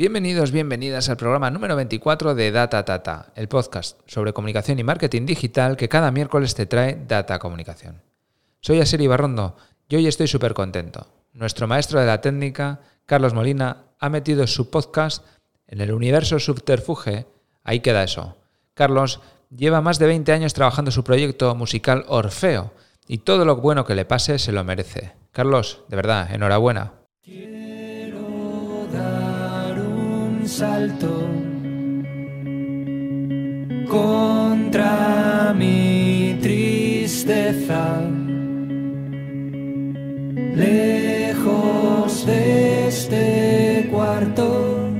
Bienvenidos, 0.00 0.50
bienvenidas 0.50 1.10
al 1.10 1.18
programa 1.18 1.50
número 1.50 1.76
24 1.76 2.34
de 2.34 2.50
Data 2.50 2.86
Tata, 2.86 3.32
el 3.34 3.48
podcast 3.48 4.00
sobre 4.06 4.32
comunicación 4.32 4.78
y 4.78 4.82
marketing 4.82 5.26
digital 5.26 5.76
que 5.76 5.90
cada 5.90 6.10
miércoles 6.10 6.54
te 6.54 6.64
trae 6.64 7.04
Data 7.06 7.38
Comunicación. 7.38 8.00
Soy 8.62 8.80
Asiri 8.80 9.06
Barrondo 9.08 9.58
y 9.90 9.96
hoy 9.96 10.06
estoy 10.06 10.26
súper 10.26 10.54
contento. 10.54 11.06
Nuestro 11.34 11.66
maestro 11.66 12.00
de 12.00 12.06
la 12.06 12.22
técnica, 12.22 12.80
Carlos 13.04 13.34
Molina, 13.34 13.88
ha 13.98 14.08
metido 14.08 14.46
su 14.46 14.70
podcast 14.70 15.22
en 15.66 15.82
el 15.82 15.92
universo 15.92 16.38
subterfuge. 16.38 17.26
Ahí 17.62 17.80
queda 17.80 18.02
eso. 18.02 18.38
Carlos 18.72 19.20
lleva 19.54 19.82
más 19.82 19.98
de 19.98 20.06
20 20.06 20.32
años 20.32 20.54
trabajando 20.54 20.92
su 20.92 21.04
proyecto 21.04 21.54
musical 21.54 22.06
Orfeo 22.08 22.72
y 23.06 23.18
todo 23.18 23.44
lo 23.44 23.56
bueno 23.56 23.84
que 23.84 23.94
le 23.94 24.06
pase 24.06 24.38
se 24.38 24.52
lo 24.52 24.64
merece. 24.64 25.12
Carlos, 25.30 25.82
de 25.88 25.96
verdad, 25.96 26.32
enhorabuena. 26.32 26.94
Salto 30.60 31.26
contra 33.88 35.54
mi 35.56 36.38
tristeza, 36.42 38.02
lejos 40.54 42.26
de 42.26 42.88
este 42.88 43.88
cuarto, 43.90 44.90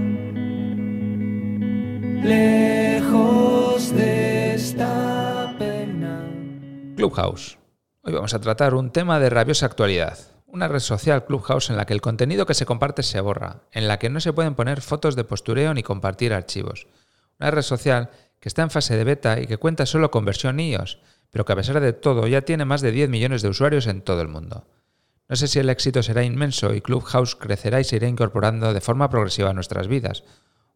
lejos 2.22 3.94
de 3.94 4.54
esta 4.54 5.54
pena. 5.58 6.26
Clubhouse. 6.96 7.58
Hoy 8.02 8.14
vamos 8.14 8.32
a 8.32 8.40
tratar 8.40 8.72
un 8.72 8.90
tema 8.90 9.20
de 9.20 9.28
rabiosa 9.28 9.66
actualidad. 9.66 10.39
Una 10.52 10.66
red 10.66 10.80
social 10.80 11.24
Clubhouse 11.24 11.70
en 11.70 11.76
la 11.76 11.86
que 11.86 11.92
el 11.92 12.00
contenido 12.00 12.44
que 12.44 12.54
se 12.54 12.66
comparte 12.66 13.04
se 13.04 13.20
borra, 13.20 13.62
en 13.70 13.86
la 13.86 14.00
que 14.00 14.10
no 14.10 14.18
se 14.18 14.32
pueden 14.32 14.56
poner 14.56 14.80
fotos 14.80 15.14
de 15.14 15.22
postureo 15.22 15.72
ni 15.74 15.84
compartir 15.84 16.32
archivos. 16.32 16.88
Una 17.38 17.52
red 17.52 17.62
social 17.62 18.10
que 18.40 18.48
está 18.48 18.62
en 18.62 18.70
fase 18.70 18.96
de 18.96 19.04
beta 19.04 19.40
y 19.40 19.46
que 19.46 19.58
cuenta 19.58 19.86
solo 19.86 20.10
con 20.10 20.24
versión 20.24 20.58
iOS, 20.58 20.98
pero 21.30 21.44
que 21.44 21.52
a 21.52 21.56
pesar 21.56 21.78
de 21.78 21.92
todo 21.92 22.26
ya 22.26 22.42
tiene 22.42 22.64
más 22.64 22.80
de 22.80 22.90
10 22.90 23.08
millones 23.10 23.42
de 23.42 23.48
usuarios 23.48 23.86
en 23.86 24.02
todo 24.02 24.22
el 24.22 24.28
mundo. 24.28 24.66
No 25.28 25.36
sé 25.36 25.46
si 25.46 25.60
el 25.60 25.70
éxito 25.70 26.02
será 26.02 26.24
inmenso 26.24 26.74
y 26.74 26.80
Clubhouse 26.80 27.36
crecerá 27.36 27.78
y 27.78 27.84
se 27.84 27.96
irá 27.96 28.08
incorporando 28.08 28.72
de 28.72 28.80
forma 28.80 29.08
progresiva 29.08 29.50
a 29.50 29.54
nuestras 29.54 29.86
vidas, 29.86 30.24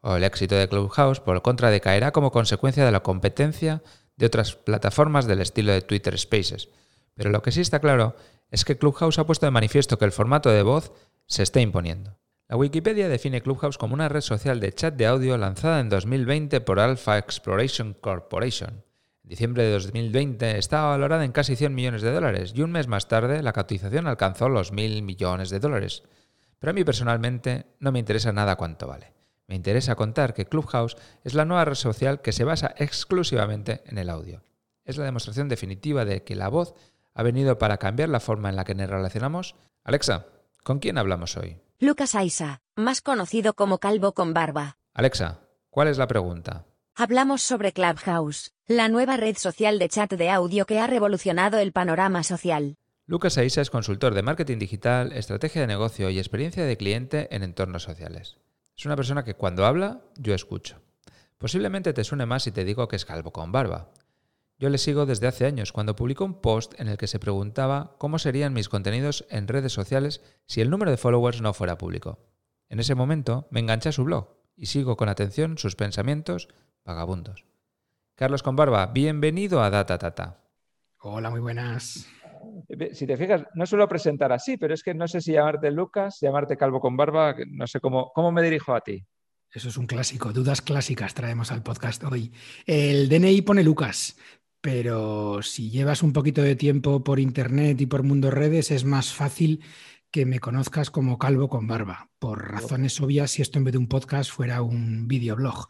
o 0.03 0.14
el 0.14 0.22
éxito 0.22 0.55
de 0.55 0.69
Clubhouse 0.69 1.19
por 1.19 1.42
contra 1.42 1.70
decaerá 1.70 2.12
como 2.12 2.31
consecuencia 2.31 2.84
de 2.84 2.92
la 2.92 3.03
competencia 3.03 3.83
de 4.16 4.27
otras 4.27 4.55
plataformas 4.55 5.27
del 5.27 5.41
estilo 5.41 5.72
de 5.72 5.83
Twitter 5.83 6.16
Spaces. 6.16 6.69
Pero 7.14 7.31
lo 7.31 7.42
que 7.42 7.50
sí 7.50 7.61
está 7.61 7.81
claro 7.81 8.14
es 8.55 8.64
que 8.64 8.78
Clubhouse 8.78 9.19
ha 9.19 9.27
puesto 9.27 9.47
de 9.47 9.50
manifiesto 9.50 9.98
que 9.98 10.05
el 10.05 10.12
formato 10.12 10.48
de 10.48 10.62
voz 10.62 10.92
se 11.27 11.42
está 11.42 11.60
imponiendo. 11.60 12.16
La 12.47 12.56
Wikipedia 12.56 13.08
define 13.08 13.42
Clubhouse 13.42 13.78
como 13.78 13.94
una 13.94 14.08
red 14.08 14.20
social 14.20 14.60
de 14.60 14.72
chat 14.72 14.94
de 14.94 15.08
audio 15.08 15.36
lanzada 15.36 15.80
en 15.80 15.88
2020 15.88 16.60
por 16.60 16.78
Alpha 16.78 17.19
Exploration 17.19 17.94
Corporation. 17.94 18.84
En 19.25 19.28
diciembre 19.28 19.64
de 19.64 19.72
2020 19.72 20.56
estaba 20.56 20.91
valorada 20.91 21.25
en 21.25 21.32
casi 21.32 21.56
100 21.56 21.75
millones 21.75 22.02
de 22.02 22.12
dólares 22.12 22.52
y 22.55 22.62
un 22.62 22.70
mes 22.70 22.86
más 22.86 23.08
tarde 23.08 23.42
la 23.42 23.52
cotización 23.52 24.06
alcanzó 24.06 24.48
los 24.48 24.70
mil 24.70 25.02
millones 25.02 25.50
de 25.50 25.58
dólares. 25.58 26.05
Pero 26.60 26.70
a 26.70 26.75
mí 26.75 26.84
personalmente 26.84 27.66
no 27.80 27.91
me 27.91 27.98
interesa 27.98 28.32
nada 28.32 28.55
cuánto 28.55 28.86
vale. 28.86 29.14
Me 29.48 29.56
interesa 29.56 29.97
contar 29.97 30.32
que 30.32 30.47
Clubhouse 30.47 30.97
es 31.25 31.34
la 31.34 31.44
nueva 31.44 31.64
red 31.64 31.75
social 31.75 32.20
que 32.20 32.30
se 32.30 32.44
basa 32.44 32.72
exclusivamente 32.78 33.82
en 33.86 33.98
el 33.98 34.10
audio. 34.10 34.44
Es 34.84 34.97
la 34.97 35.06
demostración 35.06 35.48
definitiva 35.48 36.05
de 36.05 36.22
que 36.22 36.36
la 36.36 36.48
voz 36.48 36.75
ha 37.14 37.22
venido 37.22 37.58
para 37.58 37.78
cambiar 37.78 38.08
la 38.08 38.20
forma 38.20 38.50
en 38.50 38.56
la 38.56 38.64
que 38.64 38.74
nos 38.74 38.90
relacionamos. 38.90 39.54
Alexa, 39.84 40.26
¿con 40.62 40.78
quién 40.78 40.98
hablamos 40.98 41.36
hoy? 41.36 41.58
Lucas 41.78 42.14
Aisa, 42.14 42.62
más 42.76 43.00
conocido 43.00 43.54
como 43.54 43.78
Calvo 43.78 44.12
con 44.12 44.34
Barba. 44.34 44.76
Alexa, 44.92 45.40
¿cuál 45.70 45.88
es 45.88 45.98
la 45.98 46.06
pregunta? 46.06 46.66
Hablamos 46.96 47.42
sobre 47.42 47.72
Clubhouse, 47.72 48.52
la 48.66 48.88
nueva 48.88 49.16
red 49.16 49.36
social 49.36 49.78
de 49.78 49.88
chat 49.88 50.12
de 50.12 50.30
audio 50.30 50.64
que 50.64 50.78
ha 50.78 50.86
revolucionado 50.86 51.58
el 51.58 51.72
panorama 51.72 52.22
social. 52.22 52.76
Lucas 53.06 53.36
Aisa 53.36 53.60
es 53.60 53.70
consultor 53.70 54.14
de 54.14 54.22
marketing 54.22 54.58
digital, 54.58 55.12
estrategia 55.12 55.60
de 55.60 55.66
negocio 55.66 56.08
y 56.10 56.19
experiencia 56.19 56.64
de 56.64 56.76
cliente 56.76 57.34
en 57.34 57.42
entornos 57.42 57.82
sociales. 57.82 58.38
Es 58.76 58.86
una 58.86 58.97
persona 58.97 59.24
que 59.24 59.34
cuando 59.34 59.66
habla, 59.66 60.00
yo 60.16 60.34
escucho. 60.34 60.80
Posiblemente 61.36 61.92
te 61.92 62.04
suene 62.04 62.26
más 62.26 62.44
si 62.44 62.53
te 62.53 62.64
digo 62.64 62.88
que 62.88 62.97
es 62.97 63.04
calvo 63.04 63.32
con 63.32 63.53
barba. 63.53 63.91
Yo 64.56 64.69
le 64.69 64.78
sigo 64.78 65.04
desde 65.04 65.26
hace 65.26 65.47
años, 65.47 65.72
cuando 65.72 65.97
publicó 65.97 66.25
un 66.25 66.41
post 66.41 66.78
en 66.78 66.87
el 66.87 66.97
que 66.97 67.09
se 67.09 67.19
preguntaba 67.19 67.97
cómo 67.98 68.20
serían 68.20 68.53
mis 68.53 68.69
contenidos 68.69 69.26
en 69.28 69.48
redes 69.48 69.72
sociales 69.72 70.22
si 70.47 70.60
el 70.60 70.70
número 70.70 70.92
de 70.92 70.97
followers 70.97 71.41
no 71.41 71.53
fuera 71.54 71.76
público. 71.76 72.20
En 72.69 72.78
ese 72.78 72.94
momento 72.94 73.48
me 73.50 73.60
enganché 73.60 73.88
a 73.88 73.92
su 73.92 74.04
blog 74.04 74.28
y 74.56 74.66
sigo 74.66 74.97
con 74.97 75.09
atención 75.09 75.59
sus 75.59 75.75
pensamientos 75.75 76.48
vagabundos. 76.84 77.44
Carlos 78.15 78.44
con 78.44 78.54
barba, 78.54 78.87
bienvenido 78.87 79.60
a 79.60 79.70
Data 79.70 79.98
Tata. 79.98 80.44
Hola, 81.00 81.31
muy 81.31 81.41
buenas. 81.41 82.09
Si 82.92 83.06
te 83.06 83.16
fijas, 83.16 83.42
no 83.54 83.66
suelo 83.66 83.88
presentar 83.88 84.31
así, 84.32 84.56
pero 84.56 84.72
es 84.72 84.84
que 84.84 84.94
no 84.94 85.09
sé 85.09 85.21
si 85.21 85.32
llamarte 85.32 85.72
Lucas, 85.72 86.19
llamarte 86.21 86.56
Calvo 86.56 86.81
con 86.81 86.97
barba, 86.97 87.34
no 87.48 87.66
sé 87.66 87.81
cómo, 87.81 88.12
cómo 88.15 88.31
me 88.31 88.42
dirijo 88.42 88.72
a 88.72 88.82
ti. 88.82 89.04
Eso 89.50 89.69
es 89.69 89.76
un 89.76 89.86
clásico, 89.86 90.32
dudas 90.32 90.62
clásicas 90.62 91.15
traemos 91.15 91.53
al 91.53 91.62
podcast 91.62 92.03
hoy. 92.04 92.32
El 92.66 93.09
DNI 93.09 93.42
pone 93.42 93.62
Lucas, 93.62 94.16
pero 94.64 95.42
si 95.42 95.69
llevas 95.69 96.02
un 96.02 96.14
poquito 96.14 96.41
de 96.41 96.56
tiempo 96.56 97.04
por 97.04 97.20
internet 97.20 97.78
y 97.82 97.86
por 97.86 98.02
mundo 98.02 98.30
redes, 98.30 98.70
es 98.70 98.86
más 98.86 99.12
fácil 99.12 99.62
que 100.10 100.25
me 100.25 100.41
conozcas 100.41 100.91
como 100.91 101.19
calvo 101.19 101.50
con 101.50 101.66
barba, 101.66 102.08
por 102.19 102.50
razones 102.50 102.98
obvias 102.98 103.32
si 103.32 103.42
esto 103.42 103.58
en 103.58 103.64
vez 103.64 103.72
de 103.72 103.78
un 103.78 103.88
podcast 103.88 104.30
fuera 104.30 104.62
un 104.62 105.06
videoblog. 105.06 105.66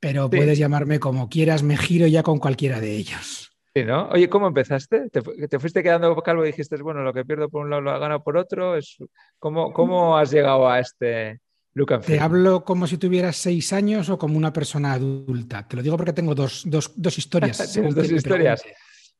Pero 0.00 0.30
Sí. 0.32 0.38
puedes 0.38 0.56
llamarme 0.58 0.98
como 0.98 1.28
quieras, 1.28 1.62
me 1.62 1.76
giro 1.76 2.06
ya 2.06 2.22
con 2.22 2.38
cualquiera 2.38 2.80
de 2.80 2.96
ellos. 2.96 3.50
Sí, 3.74 3.84
¿no? 3.84 4.08
Oye, 4.08 4.30
¿cómo 4.30 4.46
empezaste? 4.46 5.10
¿Te, 5.10 5.20
fu- 5.20 5.34
te 5.46 5.58
fuiste 5.58 5.82
quedando 5.82 6.16
calvo 6.22 6.44
y 6.44 6.46
dijiste, 6.46 6.76
bueno, 6.80 7.02
lo 7.02 7.12
que 7.12 7.26
pierdo 7.26 7.50
por 7.50 7.62
un 7.62 7.68
lado 7.68 7.82
lo 7.82 8.00
gano 8.00 8.22
por 8.22 8.38
otro? 8.38 8.74
Es, 8.74 8.96
¿cómo, 9.38 9.74
cómo 9.74 10.16
has 10.16 10.30
llegado 10.30 10.66
a 10.66 10.80
este 10.80 11.40
¿Te 12.04 12.18
hablo 12.20 12.64
como 12.64 12.86
si 12.86 12.98
tuvieras 12.98 13.36
seis 13.36 13.72
años 13.72 14.08
o 14.08 14.18
como 14.18 14.36
una 14.36 14.52
persona 14.52 14.92
adulta? 14.94 15.66
Te 15.68 15.76
lo 15.76 15.82
digo 15.82 15.96
porque 15.96 16.12
tengo 16.12 16.34
dos, 16.34 16.62
dos- 16.66 16.92
dos 16.96 17.18
historias. 17.18 17.56
¿Tienes 17.72 17.94
dos 17.94 18.10
historias? 18.10 18.62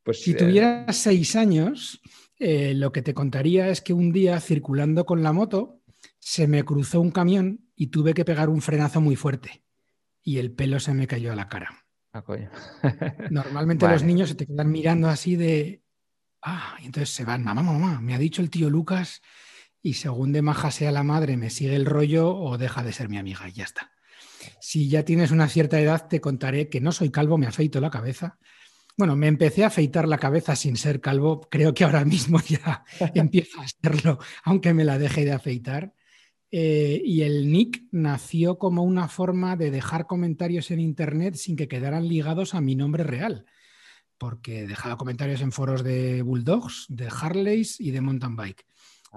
Pues, 0.02 0.22
Si 0.22 0.32
eh, 0.32 0.34
tuvieras 0.34 0.96
seis 0.96 1.36
años, 1.36 2.00
eh, 2.38 2.74
lo 2.74 2.92
que 2.92 3.02
te 3.02 3.14
contaría 3.14 3.68
es 3.68 3.80
que 3.80 3.92
un 3.92 4.12
día 4.12 4.40
circulando 4.40 5.04
con 5.06 5.22
la 5.22 5.32
moto 5.32 5.82
se 6.18 6.46
me 6.46 6.64
cruzó 6.64 7.00
un 7.00 7.10
camión 7.10 7.68
y 7.76 7.88
tuve 7.88 8.14
que 8.14 8.24
pegar 8.24 8.48
un 8.48 8.60
frenazo 8.60 9.00
muy 9.00 9.16
fuerte 9.16 9.62
y 10.22 10.38
el 10.38 10.52
pelo 10.52 10.80
se 10.80 10.94
me 10.94 11.06
cayó 11.06 11.32
a 11.32 11.36
la 11.36 11.48
cara. 11.48 11.84
ah, 12.12 12.22
coño. 12.22 12.50
Normalmente 13.30 13.86
los 13.88 14.02
niños 14.02 14.28
se 14.30 14.34
te 14.34 14.46
quedan 14.46 14.70
mirando 14.70 15.08
así 15.08 15.36
de, 15.36 15.82
ah, 16.42 16.76
y 16.80 16.86
entonces 16.86 17.10
se 17.14 17.24
van, 17.24 17.44
mamá, 17.44 17.62
mamá, 17.62 18.00
me 18.00 18.14
ha 18.14 18.18
dicho 18.18 18.42
el 18.42 18.50
tío 18.50 18.68
Lucas 18.70 19.20
y 19.82 19.94
según 19.94 20.32
de 20.32 20.42
maja 20.42 20.70
sea 20.70 20.92
la 20.92 21.02
madre, 21.02 21.36
me 21.36 21.50
sigue 21.50 21.76
el 21.76 21.86
rollo 21.86 22.36
o 22.36 22.58
deja 22.58 22.82
de 22.82 22.92
ser 22.92 23.08
mi 23.08 23.18
amiga 23.18 23.48
y 23.48 23.52
ya 23.52 23.64
está. 23.64 23.92
Si 24.60 24.88
ya 24.88 25.04
tienes 25.04 25.30
una 25.30 25.48
cierta 25.48 25.80
edad, 25.80 26.08
te 26.08 26.20
contaré 26.20 26.68
que 26.68 26.80
no 26.80 26.92
soy 26.92 27.10
calvo, 27.10 27.38
me 27.38 27.46
afeito 27.46 27.80
la 27.80 27.90
cabeza. 27.90 28.38
Bueno, 28.96 29.14
me 29.14 29.28
empecé 29.28 29.62
a 29.62 29.68
afeitar 29.68 30.08
la 30.08 30.18
cabeza 30.18 30.56
sin 30.56 30.76
ser 30.76 31.00
calvo, 31.00 31.40
creo 31.48 31.72
que 31.72 31.84
ahora 31.84 32.04
mismo 32.04 32.40
ya 32.48 32.84
empiezo 33.14 33.60
a 33.60 33.68
serlo, 33.68 34.18
aunque 34.42 34.74
me 34.74 34.84
la 34.84 34.98
deje 34.98 35.24
de 35.24 35.32
afeitar. 35.32 35.94
Eh, 36.50 37.02
y 37.04 37.22
el 37.22 37.52
nick 37.52 37.84
nació 37.92 38.58
como 38.58 38.82
una 38.82 39.08
forma 39.08 39.54
de 39.56 39.70
dejar 39.70 40.06
comentarios 40.06 40.70
en 40.70 40.80
internet 40.80 41.34
sin 41.34 41.56
que 41.56 41.68
quedaran 41.68 42.08
ligados 42.08 42.54
a 42.54 42.60
mi 42.62 42.74
nombre 42.74 43.04
real, 43.04 43.44
porque 44.16 44.66
dejaba 44.66 44.96
comentarios 44.96 45.42
en 45.42 45.52
foros 45.52 45.84
de 45.84 46.22
bulldogs, 46.22 46.86
de 46.88 47.08
Harleys 47.08 47.78
y 47.80 47.90
de 47.90 48.00
mountain 48.00 48.34
bike. 48.34 48.66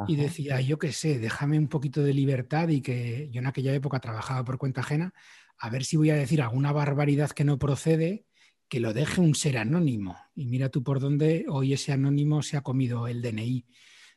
Y 0.07 0.15
decía, 0.15 0.61
yo 0.61 0.79
qué 0.79 0.93
sé, 0.93 1.19
déjame 1.19 1.59
un 1.59 1.67
poquito 1.67 2.01
de 2.01 2.13
libertad 2.13 2.69
y 2.69 2.81
que 2.81 3.29
yo 3.31 3.39
en 3.39 3.47
aquella 3.47 3.73
época 3.73 3.99
trabajaba 3.99 4.43
por 4.43 4.57
cuenta 4.57 4.81
ajena, 4.81 5.13
a 5.57 5.69
ver 5.69 5.83
si 5.83 5.97
voy 5.97 6.09
a 6.09 6.15
decir 6.15 6.41
alguna 6.41 6.71
barbaridad 6.71 7.31
que 7.31 7.43
no 7.43 7.59
procede, 7.59 8.25
que 8.67 8.79
lo 8.79 8.93
deje 8.93 9.19
un 9.21 9.35
ser 9.35 9.57
anónimo. 9.57 10.17
Y 10.33 10.47
mira 10.47 10.69
tú 10.69 10.81
por 10.81 10.99
dónde 10.99 11.45
hoy 11.49 11.73
ese 11.73 11.91
anónimo 11.91 12.41
se 12.41 12.57
ha 12.57 12.61
comido 12.61 13.07
el 13.07 13.21
DNI. 13.21 13.65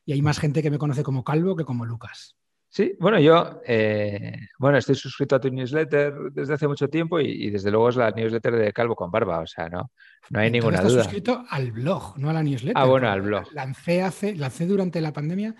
Y 0.06 0.12
hay 0.12 0.22
más 0.22 0.38
gente 0.38 0.62
que 0.62 0.70
me 0.70 0.78
conoce 0.78 1.02
como 1.02 1.24
Calvo 1.24 1.56
que 1.56 1.64
como 1.64 1.84
Lucas. 1.84 2.36
Sí, 2.74 2.92
bueno, 2.98 3.20
yo 3.20 3.60
eh, 3.64 4.36
bueno, 4.58 4.78
estoy 4.78 4.96
suscrito 4.96 5.36
a 5.36 5.40
tu 5.40 5.48
newsletter 5.48 6.12
desde 6.32 6.54
hace 6.54 6.66
mucho 6.66 6.88
tiempo 6.88 7.20
y, 7.20 7.26
y 7.46 7.50
desde 7.50 7.70
luego 7.70 7.88
es 7.88 7.94
la 7.94 8.10
newsletter 8.10 8.52
de 8.56 8.72
Calvo 8.72 8.96
con 8.96 9.12
Barba, 9.12 9.38
o 9.38 9.46
sea, 9.46 9.68
no, 9.68 9.92
no 10.30 10.40
hay 10.40 10.48
Entonces 10.48 10.52
ninguna 10.52 10.76
estás 10.78 10.92
duda. 10.92 11.02
suscrito 11.04 11.44
al 11.48 11.70
blog, 11.70 12.18
no 12.18 12.30
a 12.30 12.32
la 12.32 12.42
newsletter. 12.42 12.76
Ah, 12.76 12.86
bueno, 12.86 13.08
al 13.08 13.22
blog. 13.22 13.44
Lancé, 13.52 14.02
hace, 14.02 14.34
lancé 14.34 14.66
durante 14.66 15.00
la 15.00 15.12
pandemia 15.12 15.54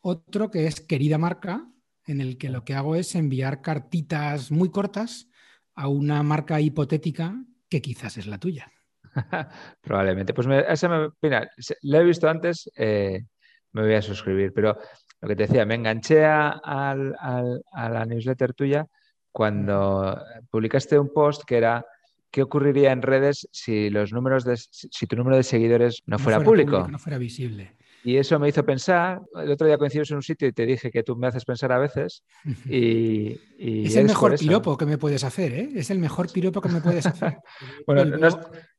otro 0.00 0.50
que 0.50 0.66
es 0.66 0.80
Querida 0.80 1.18
Marca, 1.18 1.68
en 2.04 2.20
el 2.20 2.36
que 2.36 2.48
lo 2.50 2.64
que 2.64 2.74
hago 2.74 2.96
es 2.96 3.14
enviar 3.14 3.62
cartitas 3.62 4.50
muy 4.50 4.68
cortas 4.72 5.28
a 5.76 5.86
una 5.86 6.24
marca 6.24 6.60
hipotética 6.60 7.36
que 7.68 7.80
quizás 7.80 8.16
es 8.16 8.26
la 8.26 8.38
tuya. 8.38 8.72
Probablemente. 9.82 10.34
Pues 10.34 10.48
me, 10.48 10.64
ese 10.68 10.88
me- 10.88 11.10
mira, 11.22 11.48
lo 11.82 11.98
he 12.00 12.04
visto 12.04 12.28
antes, 12.28 12.68
eh, 12.76 13.24
me 13.70 13.82
voy 13.82 13.94
a 13.94 14.02
suscribir, 14.02 14.52
pero 14.52 14.76
lo 15.20 15.28
que 15.28 15.36
te 15.36 15.46
decía, 15.46 15.64
me 15.64 15.74
enganché 15.74 16.24
a, 16.24 16.50
al- 16.50 17.16
al- 17.18 17.62
a 17.72 17.88
la 17.88 18.04
newsletter 18.04 18.52
tuya 18.54 18.86
cuando 19.32 20.18
publicaste 20.50 20.98
un 20.98 21.12
post 21.12 21.42
que 21.44 21.56
era 21.58 21.84
¿qué 22.30 22.42
ocurriría 22.42 22.92
en 22.92 23.02
redes 23.02 23.48
si 23.52 23.90
los 23.90 24.12
números 24.12 24.44
de, 24.44 24.56
si 24.56 24.88
si 24.90 25.06
tu 25.06 25.16
número 25.16 25.36
de 25.36 25.42
seguidores 25.42 26.02
no, 26.06 26.18
fuera, 26.18 26.40
público? 26.40 26.86
No 26.88 26.98
fuera 26.98 27.18
visible. 27.18 27.76
Y 28.06 28.18
eso 28.18 28.38
me 28.38 28.48
hizo 28.48 28.64
pensar, 28.64 29.20
el 29.34 29.50
otro 29.50 29.66
día 29.66 29.78
coincidimos 29.78 30.08
en 30.12 30.18
un 30.18 30.22
sitio 30.22 30.46
y 30.46 30.52
te 30.52 30.64
dije 30.64 30.92
que 30.92 31.02
tú 31.02 31.16
me 31.16 31.26
haces 31.26 31.44
pensar 31.44 31.72
a 31.72 31.78
veces 31.78 32.22
y, 32.66 33.36
y 33.58 33.86
Es 33.88 33.96
el 33.96 34.06
mejor 34.06 34.38
piropo 34.38 34.76
que 34.76 34.86
me 34.86 34.96
puedes 34.96 35.24
hacer, 35.24 35.52
¿eh? 35.52 35.70
Es 35.74 35.90
el 35.90 35.98
mejor 35.98 36.30
piropo 36.30 36.60
que 36.60 36.68
me 36.68 36.80
puedes 36.80 37.04
hacer. 37.04 37.38
Bueno, 37.86 38.02
El 38.02 38.20
no 38.20 38.28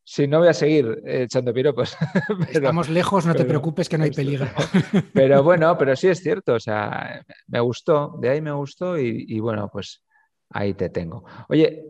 si 0.06 0.28
no 0.30 0.40
voy 0.40 0.48
a 0.48 0.54
seguir 0.54 1.02
echando 1.06 1.54
piropos. 1.54 1.98
pero- 2.28 2.44
Estamos 2.54 2.88
lejos, 2.88 3.26
no 3.26 3.36
te 3.36 3.44
preocupes 3.44 3.90
que 3.90 3.98
no 3.98 4.06
hay 4.06 4.12
peligro. 4.12 4.48
Pero 5.14 5.44
bueno, 5.44 5.78
pero 5.78 5.94
sí 5.98 6.08
es 6.08 6.22
cierto, 6.22 6.54
o 6.54 6.60
sea, 6.62 7.26
me 7.48 7.60
gustó, 7.60 8.16
de 8.22 8.30
ahí 8.30 8.40
me 8.42 8.54
gustó 8.54 8.98
y, 8.98 9.26
y 9.28 9.42
bueno, 9.42 9.70
pues 9.70 10.06
ahí 10.52 10.74
te 10.74 10.90
tengo. 10.90 11.26
Oye, 11.50 11.84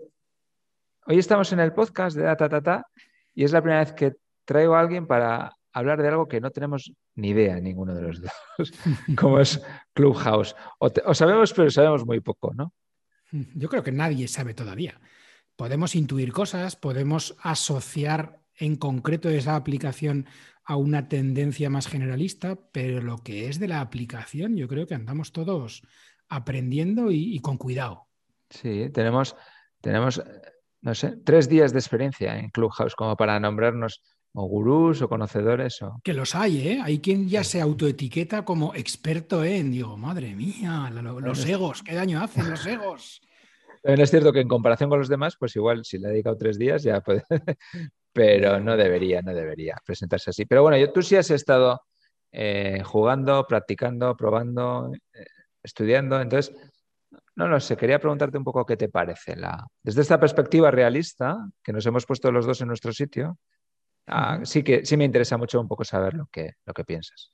hoy 1.06 1.20
estamos 1.20 1.54
en 1.54 1.60
el 1.60 1.72
podcast 1.72 2.18
de 2.18 2.24
Data 2.24 2.50
Tata 2.50 2.88
y 3.36 3.44
es 3.44 3.52
la 3.52 3.62
primera 3.62 3.82
vez 3.82 3.94
que 3.94 4.14
traigo 4.44 4.74
a 4.76 4.80
alguien 4.80 5.06
para 5.06 5.54
hablar 5.78 6.02
de 6.02 6.08
algo 6.10 6.28
que 6.28 6.42
no 6.42 6.52
tenemos 6.52 6.92
ni 7.16 7.30
idea 7.30 7.60
ninguno 7.60 7.94
de 7.96 8.02
los 8.02 8.22
dos, 8.22 8.74
como 9.18 9.40
es 9.40 9.62
Clubhouse. 9.94 10.56
O, 10.80 10.90
te- 10.90 11.02
o 11.06 11.14
sabemos, 11.14 11.54
pero 11.54 11.70
sabemos 11.72 12.06
muy 12.06 12.20
poco, 12.20 12.54
¿no? 12.54 12.74
Yo 13.32 13.68
creo 13.70 13.84
que 13.84 13.92
nadie 13.92 14.28
sabe 14.28 14.54
todavía. 14.54 15.00
Podemos 15.56 15.96
intuir 15.96 16.32
cosas, 16.32 16.76
podemos 16.76 17.36
asociar 17.42 18.40
en 18.56 18.76
concreto 18.76 19.30
esa 19.30 19.56
aplicación 19.56 20.26
a 20.64 20.76
una 20.76 21.08
tendencia 21.08 21.70
más 21.70 21.88
generalista, 21.88 22.58
pero 22.72 23.02
lo 23.02 23.18
que 23.20 23.48
es 23.50 23.60
de 23.60 23.68
la 23.68 23.82
aplicación, 23.82 24.56
yo 24.56 24.68
creo 24.68 24.88
que 24.88 24.96
andamos 24.96 25.32
todos 25.32 25.84
aprendiendo 26.30 27.12
y, 27.12 27.36
y 27.36 27.40
con 27.40 27.58
cuidado. 27.58 28.08
Sí, 28.50 28.90
tenemos, 28.94 29.36
tenemos, 29.82 30.18
eh, 30.20 30.24
no 30.82 30.94
sé, 30.96 31.18
tres 31.24 31.48
días 31.50 31.74
de 31.74 31.80
experiencia 31.80 32.38
en 32.38 32.50
Clubhouse 32.50 32.96
como 32.96 33.16
para 33.16 33.40
nombrarnos 33.40 34.02
o 34.34 34.46
gurús 34.46 35.02
o 35.02 35.10
conocedores 35.10 35.82
o... 35.82 36.00
Que 36.04 36.14
los 36.14 36.36
hay, 36.36 36.68
¿eh? 36.68 36.80
Hay 36.84 37.00
quien 37.00 37.28
ya 37.28 37.44
se 37.44 37.60
autoetiqueta 37.62 38.46
como 38.46 38.74
experto 38.76 39.44
en. 39.44 39.72
Digo, 39.72 39.98
madre 39.98 40.36
mía, 40.36 40.90
lo- 40.94 41.20
los 41.20 41.46
egos, 41.46 41.82
qué 41.84 41.96
daño 41.96 42.22
hacen 42.22 42.50
los 42.50 42.66
egos. 42.68 43.22
También 43.82 44.02
es 44.04 44.10
cierto 44.12 44.34
que 44.34 44.42
en 44.42 44.48
comparación 44.48 44.90
con 44.90 45.00
los 45.00 45.08
demás, 45.10 45.36
pues 45.40 45.56
igual 45.56 45.86
si 45.86 45.98
le 45.98 46.08
he 46.08 46.12
dedicado 46.12 46.36
tres 46.38 46.58
días 46.58 46.84
ya 46.84 47.02
puede, 47.02 47.24
pero 48.14 48.60
no 48.60 48.76
debería, 48.76 49.22
no 49.22 49.34
debería 49.34 49.76
presentarse 49.86 50.32
así. 50.32 50.46
Pero 50.46 50.62
bueno, 50.64 50.78
yo, 50.78 50.92
tú 50.92 51.02
sí 51.02 51.16
has 51.16 51.30
estado 51.32 51.82
eh, 52.32 52.82
jugando, 52.84 53.46
practicando, 53.48 54.16
probando, 54.18 54.92
eh, 55.14 55.26
estudiando, 55.64 56.20
entonces, 56.20 56.56
no 57.36 57.48
lo 57.48 57.60
sé, 57.60 57.78
quería 57.78 58.00
preguntarte 58.00 58.38
un 58.38 58.44
poco 58.44 58.66
qué 58.66 58.76
te 58.78 58.90
parece 58.90 59.36
la, 59.36 59.66
desde 59.84 60.02
esta 60.02 60.20
perspectiva 60.20 60.70
realista, 60.72 61.38
que 61.64 61.72
nos 61.72 61.86
hemos 61.86 62.06
puesto 62.06 62.32
los 62.32 62.46
dos 62.46 62.60
en 62.62 62.68
nuestro 62.68 62.92
sitio, 62.92 63.38
ah, 64.08 64.40
sí 64.44 64.64
que 64.64 64.86
sí 64.86 64.98
me 64.98 65.06
interesa 65.06 65.38
mucho 65.38 65.60
un 65.60 65.68
poco 65.68 65.84
saber 65.84 66.14
lo 66.14 66.28
que, 66.28 66.56
lo 66.66 66.74
que 66.74 66.84
piensas. 66.84 67.32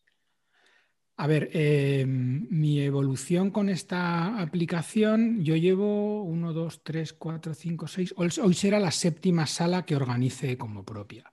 A 1.15 1.27
ver, 1.27 1.51
eh, 1.53 2.05
mi 2.07 2.81
evolución 2.81 3.51
con 3.51 3.69
esta 3.69 4.41
aplicación, 4.41 5.43
yo 5.43 5.55
llevo 5.55 6.23
1, 6.23 6.53
2, 6.53 6.83
3, 6.83 7.13
4, 7.13 7.53
5, 7.53 7.87
6. 7.87 8.13
Hoy 8.17 8.29
hoy 8.41 8.53
será 8.55 8.79
la 8.79 8.89
séptima 8.89 9.45
sala 9.45 9.85
que 9.85 9.95
organice 9.95 10.57
como 10.57 10.83
propia. 10.83 11.31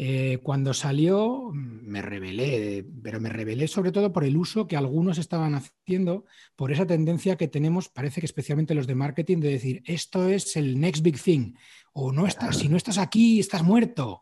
Eh, 0.00 0.38
cuando 0.44 0.72
salió 0.72 1.50
me 1.52 2.00
rebelé, 2.00 2.86
pero 3.02 3.20
me 3.20 3.30
rebelé 3.30 3.66
sobre 3.66 3.90
todo 3.90 4.12
por 4.12 4.22
el 4.22 4.36
uso 4.36 4.68
que 4.68 4.76
algunos 4.76 5.18
estaban 5.18 5.56
haciendo, 5.56 6.24
por 6.54 6.70
esa 6.70 6.86
tendencia 6.86 7.34
que 7.34 7.48
tenemos, 7.48 7.88
parece 7.88 8.20
que 8.20 8.26
especialmente 8.26 8.76
los 8.76 8.86
de 8.86 8.94
marketing, 8.94 9.38
de 9.38 9.50
decir, 9.50 9.82
esto 9.86 10.28
es 10.28 10.54
el 10.54 10.78
next 10.78 11.02
big 11.02 11.20
thing, 11.20 11.54
o 11.92 12.12
no 12.12 12.28
estás, 12.28 12.58
si 12.58 12.68
no 12.68 12.76
estás 12.76 12.96
aquí, 12.96 13.40
estás 13.40 13.64
muerto. 13.64 14.20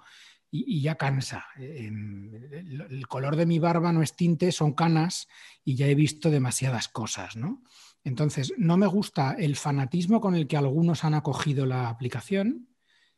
Y, 0.56 0.64
y 0.78 0.80
ya 0.80 0.94
cansa. 0.94 1.44
El, 1.58 2.86
el 2.90 3.06
color 3.08 3.36
de 3.36 3.46
mi 3.46 3.58
barba 3.58 3.92
no 3.92 4.02
es 4.02 4.16
tinte, 4.16 4.52
son 4.52 4.72
canas 4.72 5.28
y 5.64 5.74
ya 5.74 5.86
he 5.86 5.94
visto 5.94 6.30
demasiadas 6.30 6.88
cosas, 6.88 7.36
¿no? 7.36 7.62
Entonces, 8.04 8.54
no 8.56 8.76
me 8.76 8.86
gusta 8.86 9.34
el 9.36 9.56
fanatismo 9.56 10.20
con 10.20 10.34
el 10.36 10.46
que 10.46 10.56
algunos 10.56 11.02
han 11.02 11.14
acogido 11.14 11.66
la 11.66 11.88
aplicación, 11.88 12.68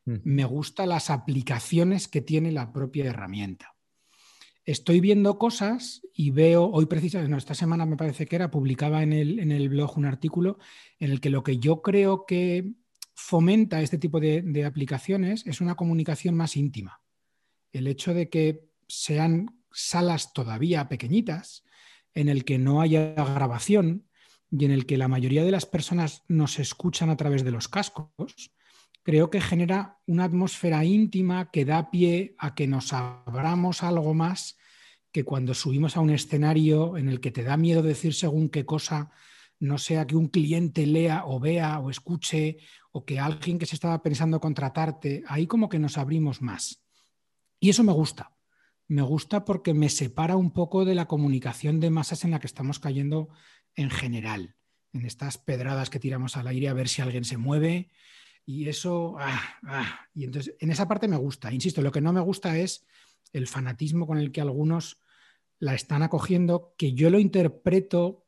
me 0.07 0.47
gustan 0.47 0.89
las 0.89 1.11
aplicaciones 1.11 2.09
que 2.09 2.23
tiene 2.23 2.51
la 2.51 2.73
propia 2.73 3.05
herramienta. 3.05 3.75
Estoy 4.65 5.01
viendo 5.01 5.39
cosas 5.39 6.01
y 6.15 6.31
veo, 6.31 6.65
hoy 6.65 6.87
precisamente, 6.87 7.31
no, 7.31 7.37
esta 7.37 7.55
semana 7.55 7.85
me 7.85 7.99
parece 7.99 8.25
que 8.25 8.37
era, 8.37 8.51
publicaba 8.51 9.03
en 9.03 9.13
el, 9.13 9.39
en 9.39 9.53
el 9.53 9.69
blog 9.69 9.99
un 9.99 10.07
artículo 10.07 10.59
en 10.99 11.11
el 11.11 11.21
que 11.21 11.29
lo 11.29 11.43
que 11.43 11.59
yo 11.59 11.83
creo 11.83 12.25
que 12.27 12.73
fomenta 13.15 13.83
este 13.83 13.99
tipo 13.99 14.21
de, 14.21 14.41
de 14.41 14.65
aplicaciones 14.65 15.47
es 15.47 15.61
una 15.61 15.75
comunicación 15.75 16.35
más 16.35 16.57
íntima. 16.57 17.03
El 17.73 17.87
hecho 17.87 18.15
de 18.15 18.29
que 18.29 18.69
sean 18.89 19.59
salas 19.73 20.33
todavía 20.33 20.89
pequeñitas, 20.89 21.65
en 22.15 22.29
el 22.29 22.45
que 22.45 22.59
no 22.59 22.81
haya 22.81 23.15
grabación 23.15 24.09
y 24.51 24.65
en 24.65 24.71
el 24.71 24.87
que 24.87 24.97
la 24.97 25.09
mayoría 25.09 25.45
de 25.45 25.51
las 25.51 25.67
personas 25.67 26.25
nos 26.29 26.59
escuchan 26.59 27.11
a 27.11 27.17
través 27.17 27.45
de 27.45 27.51
los 27.51 27.69
cascos, 27.69 28.53
creo 29.03 29.31
que 29.31 29.41
genera 29.41 29.99
una 30.07 30.25
atmósfera 30.25 30.85
íntima 30.85 31.51
que 31.51 31.65
da 31.65 31.91
pie 31.91 32.35
a 32.39 32.55
que 32.55 32.67
nos 32.67 32.93
abramos 32.93 33.83
algo 33.83 34.15
más 34.15 34.59
que 35.13 35.25
cuando 35.25 35.55
subimos 35.55 35.97
a 35.97 36.01
un 36.01 36.11
escenario 36.11 36.97
en 36.97 37.09
el 37.09 37.21
que 37.21 37.31
te 37.31 37.43
da 37.43 37.57
miedo 37.57 37.83
decir 37.83 38.15
según 38.15 38.49
qué 38.49 38.65
cosa, 38.65 39.11
no 39.61 39.79
sea 39.79 40.07
que 40.07 40.17
un 40.17 40.29
cliente 40.29 40.87
lea 40.87 41.25
o 41.25 41.41
vea 41.41 41.79
o 41.79 41.91
escuche 41.91 42.59
o 42.93 43.05
que 43.05 43.19
alguien 43.19 43.59
que 43.59 43.67
se 43.67 43.75
estaba 43.75 44.03
pensando 44.03 44.41
contratarte, 44.41 45.25
ahí 45.27 45.47
como 45.47 45.69
que 45.69 45.79
nos 45.79 45.99
abrimos 45.99 46.43
más. 46.43 46.83
Y 47.61 47.71
eso 47.71 47.83
me 47.85 47.93
gusta. 47.93 48.33
Me 48.87 49.03
gusta 49.03 49.45
porque 49.45 49.75
me 49.75 49.89
separa 49.89 50.37
un 50.37 50.53
poco 50.53 50.85
de 50.85 50.95
la 50.95 51.07
comunicación 51.07 51.81
de 51.81 51.91
masas 51.91 52.25
en 52.25 52.31
la 52.31 52.41
que 52.41 52.47
estamos 52.47 52.79
cayendo 52.79 53.29
en 53.75 53.91
general, 53.91 54.57
en 54.93 55.05
estas 55.05 55.37
pedradas 55.39 55.91
que 55.91 56.01
tiramos 56.01 56.37
al 56.37 56.47
aire 56.47 56.69
a 56.69 56.73
ver 56.73 56.89
si 56.89 57.03
alguien 57.03 57.25
se 57.25 57.37
mueve, 57.37 57.91
y 58.49 58.67
eso, 58.67 59.17
ah, 59.19 59.59
ah. 59.67 60.09
y 60.15 60.25
entonces 60.25 60.55
en 60.59 60.71
esa 60.71 60.89
parte 60.89 61.07
me 61.07 61.19
gusta. 61.19 61.53
Insisto, 61.53 61.83
lo 61.83 61.93
que 61.93 62.01
no 62.01 62.15
me 62.15 62.23
gusta 62.23 62.57
es 62.57 62.87
el 63.35 63.47
fanatismo 63.47 64.07
con 64.07 64.17
el 64.17 64.33
que 64.33 64.41
algunos 64.41 65.03
la 65.59 65.75
están 65.75 66.03
acogiendo, 66.03 66.75
que 66.79 66.95
yo 66.95 67.11
lo 67.11 67.19
interpreto 67.19 68.27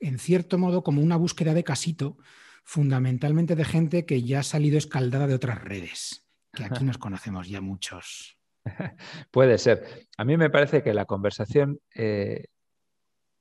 en 0.00 0.20
cierto 0.20 0.58
modo 0.58 0.84
como 0.84 1.02
una 1.02 1.16
búsqueda 1.16 1.54
de 1.54 1.64
casito, 1.64 2.18
fundamentalmente 2.62 3.56
de 3.56 3.64
gente 3.64 4.06
que 4.06 4.22
ya 4.22 4.40
ha 4.40 4.44
salido 4.44 4.78
escaldada 4.78 5.26
de 5.26 5.34
otras 5.34 5.60
redes, 5.60 6.24
que 6.52 6.64
aquí 6.64 6.84
nos 6.84 6.98
conocemos 6.98 7.48
ya 7.48 7.60
muchos. 7.60 8.38
Puede 9.30 9.58
ser. 9.58 10.06
A 10.16 10.24
mí 10.24 10.36
me 10.36 10.50
parece 10.50 10.82
que 10.82 10.94
la 10.94 11.04
conversación 11.04 11.78
eh, 11.94 12.44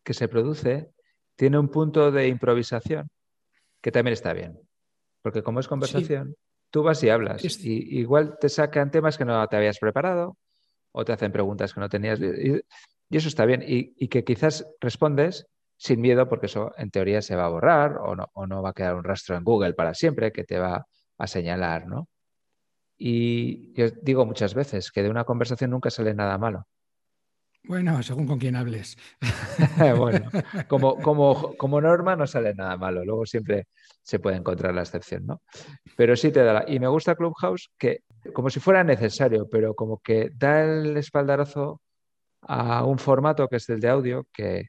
que 0.04 0.14
se 0.14 0.28
produce 0.28 0.92
tiene 1.36 1.60
un 1.60 1.70
punto 1.70 2.12
de 2.12 2.28
improvisación 2.28 3.10
que 3.82 3.92
también 3.92 4.14
está 4.14 4.34
bien. 4.34 4.60
Porque 5.22 5.44
como 5.44 5.60
es 5.60 5.68
conversación, 5.68 6.30
sí. 6.30 6.36
tú 6.70 6.84
vas 6.84 7.04
y 7.04 7.10
hablas. 7.10 7.44
Es... 7.44 7.64
Y 7.64 8.00
igual 8.00 8.38
te 8.40 8.50
sacan 8.50 8.92
temas 8.92 9.18
que 9.18 9.26
no 9.26 9.48
te 9.48 9.56
habías 9.56 9.80
preparado 9.80 10.38
o 10.92 11.06
te 11.06 11.14
hacen 11.14 11.32
preguntas 11.32 11.74
que 11.74 11.80
no 11.80 11.90
tenías. 11.90 12.20
Y, 12.20 12.62
y 13.10 13.18
eso 13.18 13.28
está 13.28 13.46
bien. 13.46 13.64
Y, 13.66 13.94
y, 13.98 14.08
que 14.08 14.24
quizás 14.24 14.66
respondes 14.80 15.46
sin 15.78 16.02
miedo 16.02 16.30
porque 16.30 16.46
eso 16.46 16.72
en 16.78 16.92
teoría 16.92 17.22
se 17.22 17.36
va 17.36 17.46
a 17.46 17.50
borrar 17.50 17.98
o 17.98 18.16
no, 18.16 18.28
o 18.34 18.46
no 18.46 18.62
va 18.62 18.70
a 18.70 18.74
quedar 18.74 18.96
un 18.96 19.04
rastro 19.04 19.36
en 19.36 19.44
Google 19.44 19.74
para 19.74 19.94
siempre 19.94 20.32
que 20.32 20.44
te 20.44 20.60
va 20.60 20.86
a 21.18 21.28
señalar, 21.28 21.88
¿no? 21.88 22.08
Y 23.04 23.74
yo 23.74 23.90
digo 24.04 24.28
muchas 24.28 24.54
veces 24.54 24.92
que 24.92 25.02
de 25.02 25.10
una 25.10 25.24
conversación 25.24 25.72
nunca 25.72 25.90
sale 25.90 26.14
nada 26.14 26.38
malo. 26.38 26.68
Bueno, 27.64 28.04
según 28.04 28.28
con 28.28 28.38
quién 28.38 28.56
hables. 28.56 28.96
bueno, 29.98 30.30
como, 30.68 30.98
como, 30.98 31.56
como, 31.58 31.82
norma 31.82 32.16
no 32.16 32.28
sale 32.28 32.54
nada 32.54 32.78
malo, 32.78 33.04
luego 33.04 33.26
siempre 33.26 33.66
se 34.04 34.20
puede 34.20 34.38
encontrar 34.38 34.76
la 34.76 34.82
excepción, 34.82 35.26
¿no? 35.26 35.42
Pero 35.98 36.16
sí 36.16 36.32
te 36.32 36.44
da 36.44 36.54
la... 36.54 36.66
Y 36.68 36.80
me 36.80 36.88
gusta 36.90 37.16
Clubhouse 37.16 37.72
que, 37.76 38.04
como 38.34 38.52
si 38.52 38.60
fuera 38.60 38.84
necesario, 38.84 39.48
pero 39.50 39.74
como 39.74 39.98
que 39.98 40.30
da 40.36 40.64
el 40.64 40.96
espaldarazo 40.96 41.82
a 42.44 42.86
un 42.86 43.00
formato 43.00 43.48
que 43.48 43.56
es 43.56 43.68
el 43.70 43.80
de 43.80 43.90
audio 43.90 44.28
que, 44.32 44.68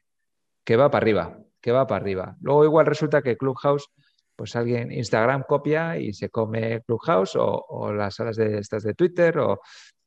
que 0.63 0.75
va 0.75 0.89
para 0.89 1.03
arriba, 1.03 1.37
que 1.61 1.71
va 1.71 1.85
para 1.85 2.01
arriba. 2.01 2.35
Luego 2.41 2.65
igual 2.65 2.87
resulta 2.87 3.21
que 3.21 3.37
Clubhouse, 3.37 3.91
pues 4.35 4.55
alguien, 4.55 4.91
Instagram 4.91 5.43
copia 5.47 5.97
y 5.97 6.13
se 6.13 6.29
come 6.29 6.81
Clubhouse 6.81 7.35
o, 7.35 7.65
o 7.69 7.93
las 7.93 8.15
salas 8.15 8.35
de 8.35 8.57
estas 8.57 8.83
de 8.83 8.93
Twitter 8.93 9.37
o 9.39 9.59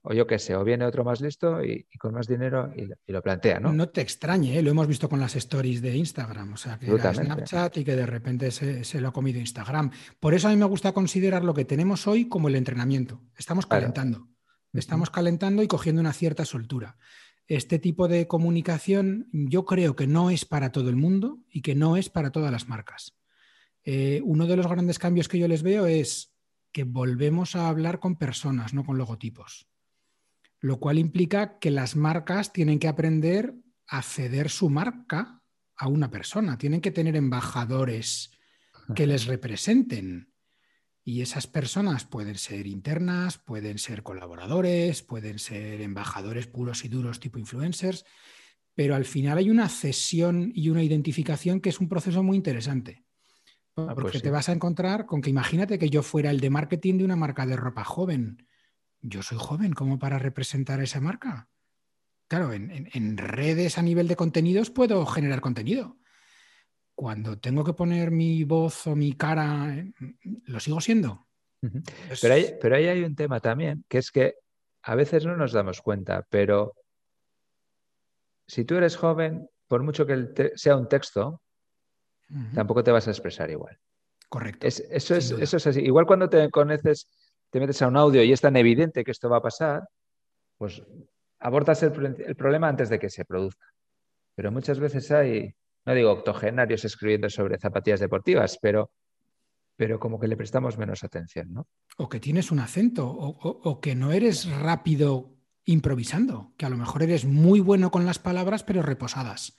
o 0.08 0.14
yo 0.14 0.26
qué 0.26 0.38
sé, 0.38 0.54
o 0.54 0.62
viene 0.62 0.84
otro 0.84 1.04
más 1.04 1.20
listo 1.20 1.64
y, 1.64 1.84
y 1.90 1.98
con 1.98 2.14
más 2.14 2.28
dinero 2.28 2.72
y, 2.76 2.82
y, 2.82 3.12
lo 3.12 3.20
plantea, 3.22 3.58
¿no? 3.58 3.72
No 3.72 3.88
te 3.88 4.02
extrañe, 4.02 4.56
¿eh? 4.56 4.62
lo 4.62 4.70
hemos 4.70 4.86
visto 4.86 5.08
con 5.08 5.18
las 5.18 5.34
stories 5.34 5.82
de 5.82 5.96
Instagram, 5.96 6.52
o 6.52 6.56
sea, 6.56 6.78
que 6.78 6.88
era 6.92 7.12
Snapchat 7.12 7.76
y 7.78 7.84
que 7.84 7.96
de 7.96 8.06
repente 8.06 8.52
se, 8.52 8.84
se, 8.84 9.00
lo 9.00 9.08
ha 9.08 9.12
comido 9.12 9.40
Instagram. 9.40 9.90
Por 10.20 10.34
eso 10.34 10.46
a 10.46 10.52
mí 10.52 10.56
me 10.56 10.64
gusta 10.64 10.92
considerar 10.92 11.42
lo 11.42 11.54
que 11.54 11.64
tenemos 11.64 12.06
hoy 12.06 12.28
como 12.28 12.46
el 12.46 12.54
entrenamiento. 12.54 13.20
Estamos 13.36 13.66
calentando, 13.66 14.18
claro. 14.18 14.32
estamos 14.74 15.10
calentando 15.10 15.64
y 15.64 15.66
cogiendo 15.66 16.00
una 16.00 16.12
cierta 16.12 16.44
soltura. 16.44 16.96
este 17.48 17.80
tipo 17.80 18.06
de 18.06 18.28
comunicación 18.28 19.28
yo 19.32 19.64
creo 19.64 19.96
que 19.96 20.06
no 20.06 20.30
es 20.30 20.44
para 20.44 20.70
todo 20.70 20.88
el 20.88 20.96
mundo 20.96 21.40
y 21.50 21.62
que 21.62 21.74
no 21.74 21.96
es 21.96 22.10
para 22.10 22.30
todas 22.30 22.52
las 22.52 22.68
marcas. 22.68 23.16
Eh, 23.88 24.20
uno 24.24 24.48
de 24.48 24.56
los 24.56 24.66
grandes 24.66 24.98
cambios 24.98 25.28
que 25.28 25.38
yo 25.38 25.46
les 25.46 25.62
veo 25.62 25.86
es 25.86 26.34
que 26.72 26.82
volvemos 26.82 27.54
a 27.54 27.68
hablar 27.68 28.00
con 28.00 28.16
personas, 28.16 28.74
no 28.74 28.84
con 28.84 28.98
logotipos. 28.98 29.68
Lo 30.58 30.80
cual 30.80 30.98
implica 30.98 31.60
que 31.60 31.70
las 31.70 31.94
marcas 31.94 32.52
tienen 32.52 32.80
que 32.80 32.88
aprender 32.88 33.54
a 33.86 34.02
ceder 34.02 34.50
su 34.50 34.70
marca 34.70 35.40
a 35.76 35.86
una 35.86 36.10
persona. 36.10 36.58
Tienen 36.58 36.80
que 36.80 36.90
tener 36.90 37.14
embajadores 37.14 38.32
que 38.96 39.06
les 39.06 39.26
representen. 39.26 40.32
Y 41.04 41.20
esas 41.20 41.46
personas 41.46 42.04
pueden 42.04 42.34
ser 42.34 42.66
internas, 42.66 43.38
pueden 43.38 43.78
ser 43.78 44.02
colaboradores, 44.02 45.04
pueden 45.04 45.38
ser 45.38 45.80
embajadores 45.80 46.48
puros 46.48 46.84
y 46.84 46.88
duros 46.88 47.20
tipo 47.20 47.38
influencers, 47.38 48.04
pero 48.74 48.96
al 48.96 49.04
final 49.04 49.38
hay 49.38 49.48
una 49.48 49.68
cesión 49.68 50.50
y 50.52 50.70
una 50.70 50.82
identificación 50.82 51.60
que 51.60 51.68
es 51.68 51.78
un 51.78 51.88
proceso 51.88 52.24
muy 52.24 52.36
interesante. 52.36 53.05
Ah, 53.76 53.88
Porque 53.94 54.02
pues 54.02 54.14
sí. 54.14 54.20
te 54.22 54.30
vas 54.30 54.48
a 54.48 54.52
encontrar 54.52 55.04
con 55.04 55.20
que 55.20 55.28
imagínate 55.30 55.78
que 55.78 55.90
yo 55.90 56.02
fuera 56.02 56.30
el 56.30 56.40
de 56.40 56.48
marketing 56.50 56.98
de 56.98 57.04
una 57.04 57.16
marca 57.16 57.44
de 57.46 57.56
ropa 57.56 57.84
joven. 57.84 58.46
Yo 59.02 59.22
soy 59.22 59.36
joven, 59.38 59.72
¿cómo 59.74 59.98
para 59.98 60.18
representar 60.18 60.80
a 60.80 60.84
esa 60.84 61.00
marca? 61.00 61.48
Claro, 62.28 62.52
en, 62.54 62.70
en- 62.70 62.88
en 62.92 63.18
redes 63.18 63.76
a 63.78 63.82
nivel 63.82 64.08
de 64.08 64.16
contenidos 64.16 64.70
puedo 64.70 65.04
generar 65.06 65.40
contenido. 65.42 65.98
Cuando 66.94 67.38
tengo 67.38 67.62
que 67.62 67.74
poner 67.74 68.10
mi 68.10 68.44
voz 68.44 68.86
o 68.86 68.96
mi 68.96 69.12
cara, 69.12 69.76
eh, 69.76 69.92
¿lo 70.46 70.58
sigo 70.60 70.80
siendo? 70.80 71.28
Pero 72.22 72.34
ahí, 72.34 72.54
pero 72.60 72.76
ahí 72.76 72.86
hay 72.86 73.02
un 73.04 73.14
tema 73.14 73.40
también, 73.40 73.84
que 73.88 73.98
es 73.98 74.10
que 74.10 74.36
a 74.82 74.94
veces 74.94 75.26
no 75.26 75.36
nos 75.36 75.52
damos 75.52 75.82
cuenta, 75.82 76.26
pero 76.30 76.72
si 78.46 78.64
tú 78.64 78.76
eres 78.76 78.96
joven, 78.96 79.48
por 79.68 79.82
mucho 79.82 80.06
que 80.06 80.52
sea 80.54 80.76
un 80.76 80.88
texto, 80.88 81.42
Tampoco 82.54 82.82
te 82.82 82.90
vas 82.90 83.06
a 83.06 83.10
expresar 83.10 83.50
igual. 83.50 83.78
Correcto. 84.28 84.66
Es- 84.66 84.80
eso, 84.90 85.14
es, 85.14 85.30
eso 85.30 85.56
es 85.56 85.66
así. 85.66 85.80
Igual 85.80 86.06
cuando 86.06 86.28
te 86.28 86.50
conoces, 86.50 87.06
te 87.50 87.60
metes 87.60 87.80
a 87.82 87.88
un 87.88 87.96
audio 87.96 88.22
y 88.22 88.32
es 88.32 88.40
tan 88.40 88.56
evidente 88.56 89.04
que 89.04 89.10
esto 89.12 89.28
va 89.30 89.36
a 89.38 89.42
pasar, 89.42 89.88
pues 90.58 90.82
abordas 91.38 91.82
el, 91.82 91.92
pro- 91.92 92.06
el 92.06 92.34
problema 92.36 92.68
antes 92.68 92.88
de 92.88 92.98
que 92.98 93.10
se 93.10 93.24
produzca. 93.24 93.66
Pero 94.34 94.50
muchas 94.50 94.80
veces 94.80 95.10
hay, 95.12 95.54
no 95.84 95.94
digo 95.94 96.10
octogenarios 96.10 96.84
escribiendo 96.84 97.30
sobre 97.30 97.58
zapatillas 97.58 98.00
deportivas, 98.00 98.58
pero, 98.60 98.90
pero 99.76 100.00
como 100.00 100.18
que 100.18 100.26
le 100.28 100.36
prestamos 100.36 100.76
menos 100.78 101.04
atención, 101.04 101.52
¿no? 101.52 101.66
O 101.96 102.08
que 102.08 102.18
tienes 102.20 102.50
un 102.50 102.58
acento, 102.58 103.06
o, 103.08 103.28
o- 103.28 103.60
o 103.70 103.80
que 103.80 103.94
no 103.94 104.12
eres 104.12 104.50
rápido 104.50 105.36
improvisando, 105.64 106.52
que 106.56 106.66
a 106.66 106.70
lo 106.70 106.76
mejor 106.76 107.02
eres 107.02 107.24
muy 107.24 107.60
bueno 107.60 107.90
con 107.90 108.06
las 108.06 108.18
palabras, 108.18 108.62
pero 108.64 108.82
reposadas. 108.82 109.56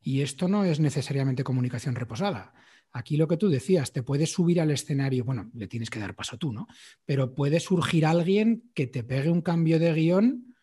Y 0.00 0.22
esto 0.22 0.48
no 0.48 0.64
es 0.64 0.80
necesariamente 0.80 1.44
comunicación 1.44 1.94
reposada. 1.94 2.54
Aquí 2.92 3.16
lo 3.16 3.28
que 3.28 3.36
tú 3.36 3.48
decías, 3.50 3.92
te 3.92 4.02
puedes 4.02 4.32
subir 4.32 4.60
al 4.60 4.70
escenario, 4.70 5.24
bueno, 5.24 5.50
le 5.54 5.66
tienes 5.68 5.90
que 5.90 5.98
dar 5.98 6.14
paso 6.14 6.38
tú, 6.38 6.52
¿no? 6.52 6.66
Pero 7.04 7.34
puede 7.34 7.60
surgir 7.60 8.06
alguien 8.06 8.70
que 8.74 8.86
te 8.86 9.04
pegue 9.04 9.30
un 9.30 9.42
cambio 9.42 9.78
de 9.78 9.92
guion 9.92 10.54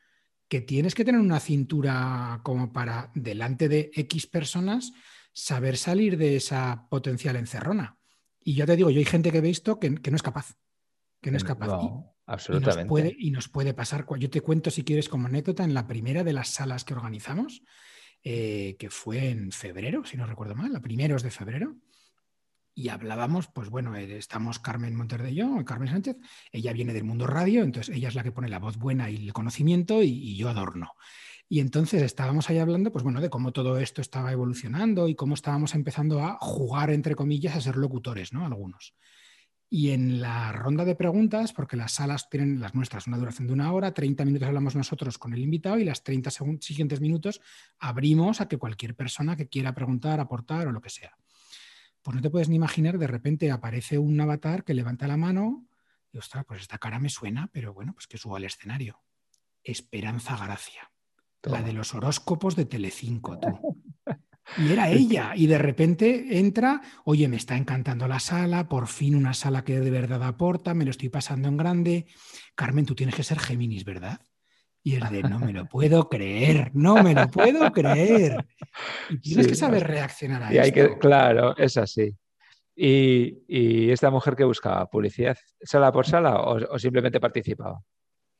que 0.47 0.61
tienes 0.61 0.95
que 0.95 1.05
tener 1.05 1.21
una 1.21 1.39
cintura 1.39 2.39
como 2.43 2.71
para, 2.71 3.11
delante 3.15 3.67
de 3.67 3.91
X 3.93 4.27
personas, 4.27 4.91
saber 5.33 5.75
salir 5.77 6.17
de 6.17 6.35
esa 6.35 6.87
potencial 6.89 7.35
encerrona. 7.35 7.97
Y 8.43 8.53
yo 8.53 8.65
te 8.65 8.75
digo, 8.75 8.89
yo 8.89 8.99
hay 8.99 9.05
gente 9.05 9.31
que 9.31 9.39
he 9.39 9.41
visto 9.41 9.79
que, 9.79 9.95
que 9.95 10.11
no 10.11 10.17
es 10.17 10.23
capaz, 10.23 10.55
que 11.21 11.31
no 11.31 11.37
es 11.37 11.43
capaz. 11.43 11.67
Y- 11.67 11.69
No, 11.69 12.15
y 12.27 12.31
nos, 12.31 12.39
absolutamente. 12.39 12.89
puede, 12.89 13.15
y 13.17 13.31
nos 13.31 13.49
puede 13.49 13.73
pasar. 13.73 14.05
Yo 14.19 14.29
te 14.29 14.41
cuento, 14.41 14.71
si 14.71 14.83
quieres, 14.83 15.09
como 15.09 15.27
anécdota, 15.27 15.63
en 15.63 15.73
la 15.73 15.87
primera 15.87 16.23
de 16.23 16.33
las 16.33 16.49
salas 16.49 16.83
que 16.85 16.93
organizamos, 16.93 17.61
eh, 18.27 18.75
que 18.79 18.89
fue 18.89 19.29
en 19.29 19.51
febrero, 19.51 20.03
si 20.03 20.17
no 20.17 20.25
recuerdo 20.25 20.55
mal, 20.55 20.75
a 20.75 20.81
primeros 20.81 21.21
de 21.21 21.29
febrero. 21.29 21.75
Y 22.73 22.89
hablábamos, 22.89 23.45
pues 23.45 23.69
bueno, 23.69 23.95
eh, 23.95 24.17
estamos 24.17 24.57
Carmen 24.57 24.95
Monter 24.95 25.21
de 25.21 25.35
yo, 25.35 25.63
Carmen 25.63 25.89
Sánchez, 25.89 26.17
ella 26.51 26.73
viene 26.73 26.91
del 26.91 27.03
mundo 27.03 27.27
radio, 27.27 27.61
entonces 27.61 27.95
ella 27.95 28.07
es 28.07 28.15
la 28.15 28.23
que 28.23 28.31
pone 28.31 28.49
la 28.49 28.57
voz 28.57 28.77
buena 28.77 29.11
y 29.11 29.27
el 29.27 29.31
conocimiento 29.31 30.01
y, 30.01 30.07
y 30.07 30.37
yo 30.37 30.49
adorno. 30.49 30.93
Y 31.47 31.59
entonces 31.59 32.01
estábamos 32.01 32.49
ahí 32.49 32.57
hablando, 32.57 32.91
pues 32.91 33.03
bueno, 33.03 33.21
de 33.21 33.29
cómo 33.29 33.53
todo 33.53 33.77
esto 33.77 34.01
estaba 34.01 34.31
evolucionando 34.31 35.07
y 35.07 35.13
cómo 35.13 35.35
estábamos 35.35 35.75
empezando 35.75 36.19
a 36.21 36.39
jugar, 36.41 36.89
entre 36.89 37.13
comillas, 37.13 37.55
a 37.55 37.61
ser 37.61 37.75
locutores, 37.75 38.33
¿no? 38.33 38.43
Algunos. 38.43 38.95
Y 39.77 39.91
en 39.91 40.21
la 40.21 40.53
ronda 40.53 40.85
de 40.85 40.95
preguntas, 40.95 41.51
porque 41.51 41.75
las 41.75 41.91
salas 41.91 42.29
tienen 42.29 42.61
las 42.61 42.73
nuestras 42.75 43.07
una 43.07 43.17
duración 43.17 43.45
de 43.47 43.51
una 43.51 43.73
hora, 43.73 43.93
30 43.93 44.23
minutos 44.23 44.47
hablamos 44.47 44.73
nosotros 44.73 45.17
con 45.17 45.33
el 45.33 45.41
invitado 45.41 45.77
y 45.77 45.83
las 45.83 46.01
30 46.01 46.29
segun- 46.29 46.61
siguientes 46.61 47.01
minutos 47.01 47.41
abrimos 47.77 48.39
a 48.39 48.47
que 48.47 48.55
cualquier 48.57 48.95
persona 48.95 49.35
que 49.35 49.49
quiera 49.49 49.75
preguntar, 49.75 50.21
aportar 50.21 50.69
o 50.69 50.71
lo 50.71 50.79
que 50.79 50.89
sea. 50.89 51.17
Pues 52.01 52.15
no 52.15 52.21
te 52.21 52.29
puedes 52.29 52.47
ni 52.47 52.55
imaginar, 52.55 52.97
de 52.97 53.07
repente 53.07 53.51
aparece 53.51 53.97
un 53.97 54.17
avatar 54.21 54.63
que 54.63 54.73
levanta 54.73 55.09
la 55.09 55.17
mano 55.17 55.67
y, 56.13 56.19
ostras, 56.19 56.45
pues 56.47 56.61
esta 56.61 56.77
cara 56.77 56.97
me 56.97 57.09
suena, 57.09 57.49
pero 57.51 57.73
bueno, 57.73 57.91
pues 57.91 58.07
que 58.07 58.17
subo 58.17 58.37
al 58.37 58.45
escenario. 58.45 59.01
Esperanza 59.61 60.37
Gracia, 60.37 60.89
la 61.43 61.61
de 61.61 61.73
los 61.73 61.93
horóscopos 61.93 62.55
de 62.55 62.63
Telecinco, 62.63 63.37
tú. 63.39 63.77
Y 64.57 64.71
era 64.71 64.89
ella, 64.89 65.33
y 65.35 65.47
de 65.47 65.57
repente 65.57 66.37
entra, 66.39 66.81
oye, 67.03 67.27
me 67.27 67.35
está 67.37 67.57
encantando 67.57 68.07
la 68.07 68.19
sala, 68.19 68.69
por 68.69 68.87
fin 68.87 69.15
una 69.15 69.33
sala 69.33 69.63
que 69.63 69.79
de 69.79 69.89
verdad 69.91 70.23
aporta, 70.23 70.73
me 70.73 70.85
lo 70.85 70.91
estoy 70.91 71.09
pasando 71.09 71.47
en 71.47 71.57
grande. 71.57 72.05
Carmen, 72.55 72.85
tú 72.85 72.95
tienes 72.95 73.15
que 73.15 73.23
ser 73.23 73.39
Géminis, 73.39 73.83
¿verdad? 73.85 74.19
Y 74.83 74.95
es 74.95 75.09
de, 75.11 75.23
no 75.23 75.39
me 75.39 75.51
lo 75.51 75.65
puedo 75.69 76.07
creer, 76.09 76.71
no 76.75 77.01
me 77.01 77.13
lo 77.15 77.27
puedo 77.29 77.71
creer. 77.73 78.45
Y 79.09 79.17
tienes 79.19 79.45
Sí, 79.45 79.49
que 79.51 79.55
saber 79.57 79.85
reaccionar 79.87 80.43
a 80.43 80.53
Y 80.53 80.57
hay 80.59 80.71
que, 80.71 80.97
claro, 80.99 81.57
es 81.57 81.75
así. 81.77 82.13
Y, 82.75 83.39
y 83.47 83.89
esta 83.91 84.11
mujer 84.11 84.35
que 84.35 84.43
buscaba 84.43 84.85
publicidad, 84.89 85.37
sala 85.61 85.91
por 85.91 86.05
sala 86.05 86.41
o, 86.41 86.75
o 86.75 86.77
simplemente 86.79 87.19
participaba. 87.19 87.81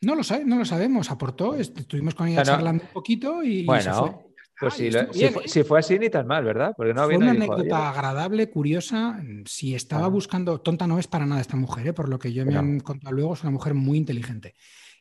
No 0.01 0.13
lo 0.13 0.23
sabe, 0.23 0.45
no 0.45 0.57
lo 0.57 0.65
sabemos, 0.65 1.09
aportó, 1.09 1.55
est- 1.55 1.77
estuvimos 1.79 2.13
con 2.15 2.27
ella 2.27 2.43
No, 2.43 2.51
no. 2.51 2.57
charlando 2.57 2.83
un 2.83 2.89
poquito 2.91 3.41
y, 3.43 3.61
y 3.61 3.65
se 3.81 3.91
fue. 3.91 4.09
Bueno, 4.09 4.24
pues 4.59 4.73
Ah, 4.73 4.77
lo- 4.77 5.13
si 5.13 5.25
¿eh? 5.25 5.33
si 5.45 5.63
fue 5.63 5.79
así, 5.79 5.99
ni 5.99 6.09
tan 6.09 6.27
mal, 6.27 6.43
¿verdad? 6.43 6.73
Porque 6.75 6.93
no 6.93 7.05
Fue 7.05 7.17
una 7.17 7.31
dijo, 7.31 7.53
anécdota 7.53 7.79
"Oye, 7.79 7.87
agradable, 7.89 8.49
curiosa. 8.49 9.21
Si 9.45 9.75
estaba 9.75 10.07
buscando, 10.07 10.61
tonta 10.61 10.87
no 10.87 10.97
es 10.99 11.07
para 11.07 11.25
nada 11.25 11.41
esta 11.41 11.55
mujer, 11.57 11.87
¿eh? 11.87 11.93
por 11.93 12.09
lo 12.09 12.17
que 12.19 12.31
yo 12.33 12.45
me 12.45 12.55
han 12.55 12.79
contado 12.79 13.13
luego, 13.15 13.33
es 13.33 13.41
una 13.43 13.51
mujer 13.51 13.73
muy 13.73 13.97
inteligente. 13.97 14.55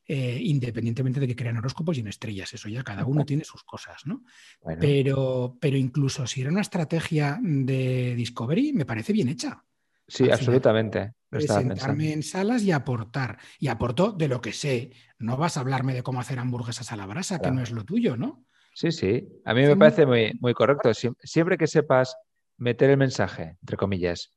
Eh, 0.07 0.39
independientemente 0.43 1.19
de 1.19 1.27
que 1.27 1.35
crean 1.37 1.57
horóscopos 1.57 1.97
y 1.97 2.01
en 2.01 2.09
estrellas, 2.09 2.53
eso 2.53 2.69
ya 2.69 2.83
cada 2.83 3.07
uno 3.07 3.25
tiene 3.25 3.43
sus 3.45 3.65
cosas, 3.65 4.03
¿no? 4.05 4.23
bueno, 4.61 4.81
Pero, 4.81 5.57
pero 5.59 5.79
incluso 5.79 6.27
si 6.27 6.43
era 6.43 6.51
una 6.51 6.61
estrategia 6.61 7.39
de 7.41 8.15
Discovery, 8.15 8.75
me 8.75 8.85
parece 8.85 9.15
bien 9.15 9.29
hecha. 9.29 9.65
sí, 10.07 10.25
al 10.25 10.31
final, 10.31 10.35
absolutamente. 10.35 10.99
Estaba 11.31 11.61
Presentarme 11.61 12.13
en 12.13 12.23
salas 12.23 12.63
y 12.65 12.71
aportar. 12.71 13.39
Y 13.59 13.69
aportó 13.69 14.13
de 14.13 14.29
lo 14.29 14.41
que 14.43 14.53
sé. 14.53 14.93
No 15.19 15.37
vas 15.39 15.57
a 15.57 15.61
hablarme 15.61 15.95
de 15.95 16.03
cómo 16.03 16.21
hacer 16.21 16.39
hamburguesas 16.39 16.93
a 16.93 16.97
la 16.97 17.07
brasa, 17.07 17.41
que 17.41 17.51
no 17.51 17.63
es 17.63 17.71
lo 17.71 17.85
tuyo, 17.85 18.17
¿no? 18.17 18.45
Sí, 18.75 18.91
sí. 18.93 19.27
A 19.45 19.55
mí 19.55 19.63
me 19.63 19.77
parece 19.77 20.05
muy, 20.05 20.33
muy 20.41 20.53
correcto. 20.53 20.91
Siem- 20.91 21.17
Siempre 21.23 21.57
que 21.57 21.67
sepas 21.67 22.17
meter 22.59 22.91
el 22.91 22.97
mensaje, 22.97 23.57
entre 23.63 23.77
comillas, 23.77 24.31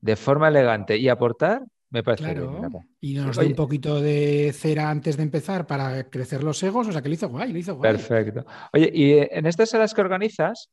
de 0.00 0.16
forma 0.16 0.48
elegante 0.48 0.96
y 0.98 1.08
aportar, 1.08 1.62
me 1.90 2.02
parece 2.02 2.24
bien. 2.24 2.36
Claro. 2.48 2.60
Rafa. 2.62 2.78
Y 3.00 3.14
nos 3.14 3.38
oye. 3.38 3.48
un 3.48 3.54
poquito 3.54 4.00
de 4.00 4.52
cera 4.52 4.90
antes 4.90 5.16
de 5.16 5.22
empezar 5.22 5.66
para 5.66 6.10
crecer 6.10 6.42
los 6.42 6.60
egos, 6.62 6.88
o 6.88 6.92
sea 6.92 7.00
que 7.02 7.08
lo 7.08 7.14
hizo 7.14 7.28
guay, 7.28 7.52
lo 7.52 7.58
hizo 7.58 7.76
guay. 7.76 7.92
Perfecto. 7.92 8.44
Oye, 8.72 8.90
y 8.92 9.12
eh, 9.12 9.28
en 9.32 9.46
estas 9.46 9.70
salas 9.70 9.94
que 9.94 10.00
organizas, 10.00 10.70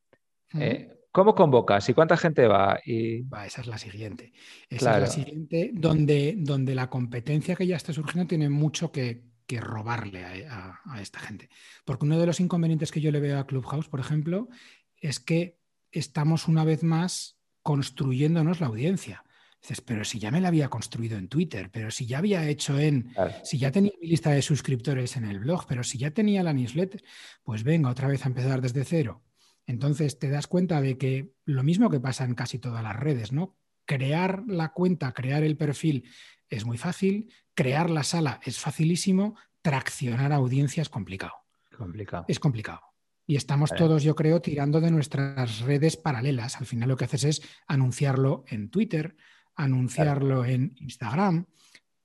eh, 0.58 0.90
¿cómo 1.12 1.34
convocas 1.36 1.88
y 1.88 1.94
cuánta 1.94 2.16
gente 2.16 2.46
va? 2.48 2.80
Y 2.84 3.22
Va, 3.22 3.46
esa 3.46 3.60
es 3.60 3.68
la 3.68 3.78
siguiente. 3.78 4.32
Esa 4.68 4.90
Claro. 4.90 5.04
es 5.04 5.10
la 5.16 5.24
siguiente, 5.24 5.70
donde, 5.72 6.34
donde 6.38 6.74
la 6.74 6.90
competencia 6.90 7.54
que 7.54 7.66
ya 7.68 7.76
está 7.76 7.92
surgiendo 7.92 8.26
tiene 8.28 8.48
mucho 8.48 8.90
que, 8.90 9.22
que 9.52 9.60
robarle 9.60 10.24
a, 10.24 10.80
a- 10.86 10.94
a 10.94 11.02
esta 11.02 11.20
gente. 11.20 11.50
Porque 11.84 12.06
uno 12.06 12.18
de 12.18 12.24
los 12.26 12.40
inconvenientes 12.40 12.90
que 12.90 13.00
yo 13.02 13.10
le 13.12 13.20
veo 13.20 13.38
a 13.38 13.46
Clubhouse, 13.46 13.88
por 13.88 14.00
ejemplo, 14.00 14.48
es 14.96 15.20
que 15.20 15.58
estamos 15.90 16.48
una 16.48 16.64
vez 16.64 16.82
más 16.82 17.36
construyéndonos 17.62 18.60
la 18.60 18.68
audiencia. 18.68 19.24
Dices, 19.60 19.80
pero 19.82 20.04
si 20.04 20.18
ya 20.18 20.30
me 20.30 20.40
la 20.40 20.48
había 20.48 20.68
construido 20.68 21.18
en 21.18 21.28
Twitter, 21.28 21.70
pero 21.70 21.90
si 21.90 22.06
ya 22.06 22.18
había 22.18 22.48
hecho 22.48 22.78
en, 22.78 23.02
Claro. 23.12 23.34
si 23.44 23.58
ya 23.58 23.70
tenía 23.70 23.92
mi 24.00 24.08
lista 24.08 24.30
de 24.30 24.40
suscriptores 24.42 25.16
en 25.16 25.24
el 25.24 25.38
blog, 25.38 25.66
pero 25.68 25.84
si 25.84 25.98
ya 25.98 26.10
tenía 26.10 26.42
la 26.42 26.52
newsletter, 26.54 27.04
pues 27.44 27.62
venga 27.62 27.90
otra 27.90 28.08
vez 28.08 28.24
a 28.24 28.28
empezar 28.28 28.60
desde 28.62 28.84
cero. 28.84 29.22
Entonces 29.66 30.18
te 30.18 30.30
das 30.30 30.46
cuenta 30.48 30.80
de 30.80 30.96
que 30.98 31.34
lo 31.44 31.62
mismo 31.62 31.90
que 31.90 32.00
pasa 32.00 32.24
en 32.24 32.34
casi 32.34 32.58
todas 32.58 32.82
las 32.82 32.96
redes, 32.96 33.30
¿no? 33.32 33.56
Crear 33.84 34.42
la 34.48 34.72
cuenta, 34.72 35.12
crear 35.12 35.44
el 35.44 35.56
perfil 35.56 36.08
es 36.52 36.64
muy 36.64 36.78
fácil, 36.78 37.32
crear 37.54 37.90
la 37.90 38.02
sala 38.02 38.40
es 38.44 38.58
facilísimo, 38.58 39.36
traccionar 39.62 40.32
audiencia 40.32 40.82
es 40.82 40.88
complicado. 40.88 41.32
complicado. 41.76 42.24
Es 42.28 42.38
complicado. 42.38 42.80
Y 43.26 43.36
estamos 43.36 43.70
Vale. 43.70 43.78
todos, 43.78 44.02
yo 44.02 44.14
creo, 44.14 44.40
tirando 44.40 44.80
de 44.80 44.90
nuestras 44.90 45.60
redes 45.60 45.96
paralelas. 45.96 46.56
Al 46.56 46.66
final 46.66 46.88
lo 46.88 46.96
que 46.96 47.04
haces 47.04 47.24
es 47.24 47.42
anunciarlo 47.66 48.44
en 48.48 48.68
Twitter, 48.68 49.16
anunciarlo 49.54 50.44
en 50.44 50.74
Instagram, 50.78 51.46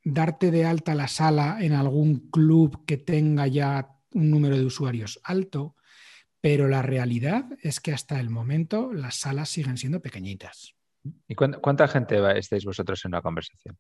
darte 0.04 0.52
de 0.52 0.66
alta 0.66 0.96
la 0.96 1.08
sala 1.08 1.58
en 1.60 1.74
algún 1.74 2.30
club 2.30 2.86
que 2.86 2.98
tenga 2.98 3.48
ya 3.48 3.96
un 4.14 4.30
número 4.30 4.58
de 4.58 4.66
usuarios 4.66 5.20
alto, 5.24 5.76
pero 6.40 6.68
la 6.68 6.82
realidad 6.82 7.46
es 7.62 7.80
que 7.80 7.94
hasta 7.94 8.20
el 8.20 8.30
momento 8.30 8.94
las 8.94 9.16
salas 9.16 9.50
siguen 9.50 9.78
siendo 9.78 10.02
pequeñitas. 10.02 10.76
¿Y 11.28 11.36
cuánta, 11.36 11.88
gente 11.88 12.18
estáis 12.38 12.66
vosotros 12.66 13.04
en 13.06 13.10
una 13.10 13.22
conversación? 13.22 13.78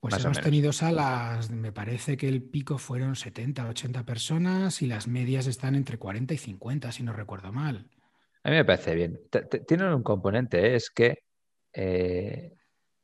Pues 0.00 0.14
Más 0.14 0.24
hemos 0.24 0.40
tenido 0.40 0.72
salas, 0.72 1.50
me 1.50 1.72
parece 1.72 2.16
que 2.16 2.28
el 2.28 2.42
pico 2.42 2.78
fueron 2.78 3.16
70, 3.16 3.68
80 3.68 4.04
personas 4.04 4.80
y 4.80 4.86
las 4.86 5.08
medias 5.08 5.48
están 5.48 5.74
entre 5.74 5.98
40 5.98 6.34
y 6.34 6.38
50, 6.38 6.92
si 6.92 7.02
no 7.02 7.12
recuerdo 7.12 7.52
mal. 7.52 7.90
A 8.44 8.50
mí 8.50 8.56
me 8.56 8.64
parece 8.64 8.94
bien. 8.94 9.20
T- 9.28 9.42
t- 9.42 9.60
Tienen 9.60 9.88
un 9.92 10.04
componente, 10.04 10.64
¿eh? 10.68 10.76
es 10.76 10.90
que 10.90 11.24
eh, 11.72 12.54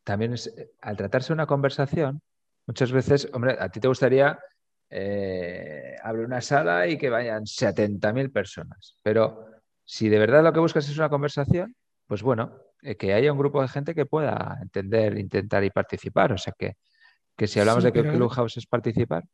también 0.05 0.35
es, 0.35 0.55
al 0.81 0.97
tratarse 0.97 1.29
de 1.29 1.35
una 1.35 1.47
conversación, 1.47 2.23
muchas 2.67 2.93
veces, 2.93 3.29
hombre, 3.33 3.57
a 3.59 3.69
ti 3.71 3.81
te 3.81 3.89
gustaría 3.89 4.39
eh, 4.89 5.97
abrir 6.01 6.25
una 6.27 6.41
sala 6.41 6.87
y 6.87 6.97
que 6.97 7.11
vayan 7.11 7.45
70.000 7.45 8.31
personas, 8.31 8.97
pero 9.03 9.47
si 9.85 10.09
de 10.09 10.21
verdad 10.21 10.45
lo 10.45 10.53
que 10.53 10.61
buscas 10.61 10.89
es 10.89 10.97
una 10.97 11.09
conversación, 11.09 11.75
pues 12.07 12.23
bueno, 12.23 12.57
que 12.99 13.15
haya 13.15 13.33
un 13.33 13.39
grupo 13.39 13.63
de 13.63 13.69
gente 13.69 13.95
que 13.95 14.05
pueda 14.07 14.59
entender, 14.61 15.19
intentar 15.19 15.65
y 15.65 15.71
participar. 15.71 16.33
O 16.33 16.39
sea 16.39 16.53
que, 16.59 16.77
que 17.37 17.47
si 17.47 17.59
hablamos 17.61 17.83
Sí, 17.83 17.89
de 17.89 17.93
que 17.93 18.03
pero- 18.03 18.15
Clubhouse 18.15 18.59
es 18.59 18.67
participar 18.67 19.25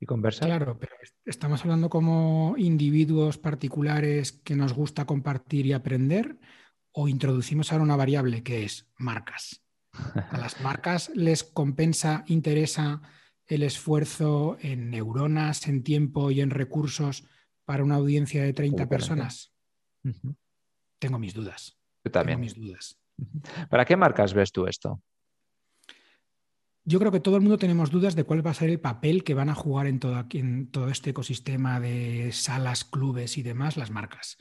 y 0.00 0.06
conversar, 0.06 0.46
Claro, 0.48 0.78
pero 0.78 0.92
est- 1.02 1.16
estamos 1.24 1.62
hablando 1.62 1.88
como 1.90 2.54
individuos 2.56 3.38
particulares 3.38 4.32
que 4.32 4.54
nos 4.54 4.72
gusta 4.74 5.06
compartir 5.06 5.66
y 5.66 5.72
aprender 5.72 6.38
o 6.92 7.08
introducimos 7.08 7.72
ahora 7.72 7.84
una 7.84 7.96
variable 7.96 8.42
que 8.42 8.64
es 8.64 8.88
marcas. 8.98 9.64
A 10.30 10.38
las 10.38 10.60
marcas 10.60 11.10
les 11.14 11.42
compensa, 11.44 12.24
interesa 12.28 13.00
el 13.46 13.62
esfuerzo 13.62 14.58
en 14.60 14.90
neuronas, 14.90 15.66
en 15.68 15.82
tiempo 15.82 16.30
y 16.30 16.42
en 16.42 16.50
recursos 16.50 17.24
para 17.64 17.82
una 17.82 17.94
audiencia 17.96 18.42
de 18.44 18.52
30 18.52 18.82
Absolutamente. 18.84 19.24
personas. 19.24 20.36
Tengo 20.98 21.18
mis 21.18 21.34
dudas. 21.34 21.77
Yo 22.04 22.10
Tengo 22.10 22.12
también. 22.12 22.40
mis 22.40 22.54
dudas. 22.54 22.98
¿Para 23.70 23.84
qué 23.84 23.96
marcas 23.96 24.32
ves 24.34 24.52
tú 24.52 24.66
esto? 24.66 25.02
Yo 26.84 26.98
creo 26.98 27.12
que 27.12 27.20
todo 27.20 27.36
el 27.36 27.42
mundo 27.42 27.58
tenemos 27.58 27.90
dudas 27.90 28.14
de 28.16 28.24
cuál 28.24 28.46
va 28.46 28.50
a 28.52 28.54
ser 28.54 28.70
el 28.70 28.80
papel 28.80 29.22
que 29.22 29.34
van 29.34 29.50
a 29.50 29.54
jugar 29.54 29.86
en 29.86 29.98
todo, 30.00 30.16
aquí- 30.16 30.38
en 30.38 30.70
todo 30.70 30.88
este 30.88 31.10
ecosistema 31.10 31.80
de 31.80 32.30
salas, 32.32 32.84
clubes 32.84 33.36
y 33.36 33.42
demás 33.42 33.76
las 33.76 33.90
marcas. 33.90 34.38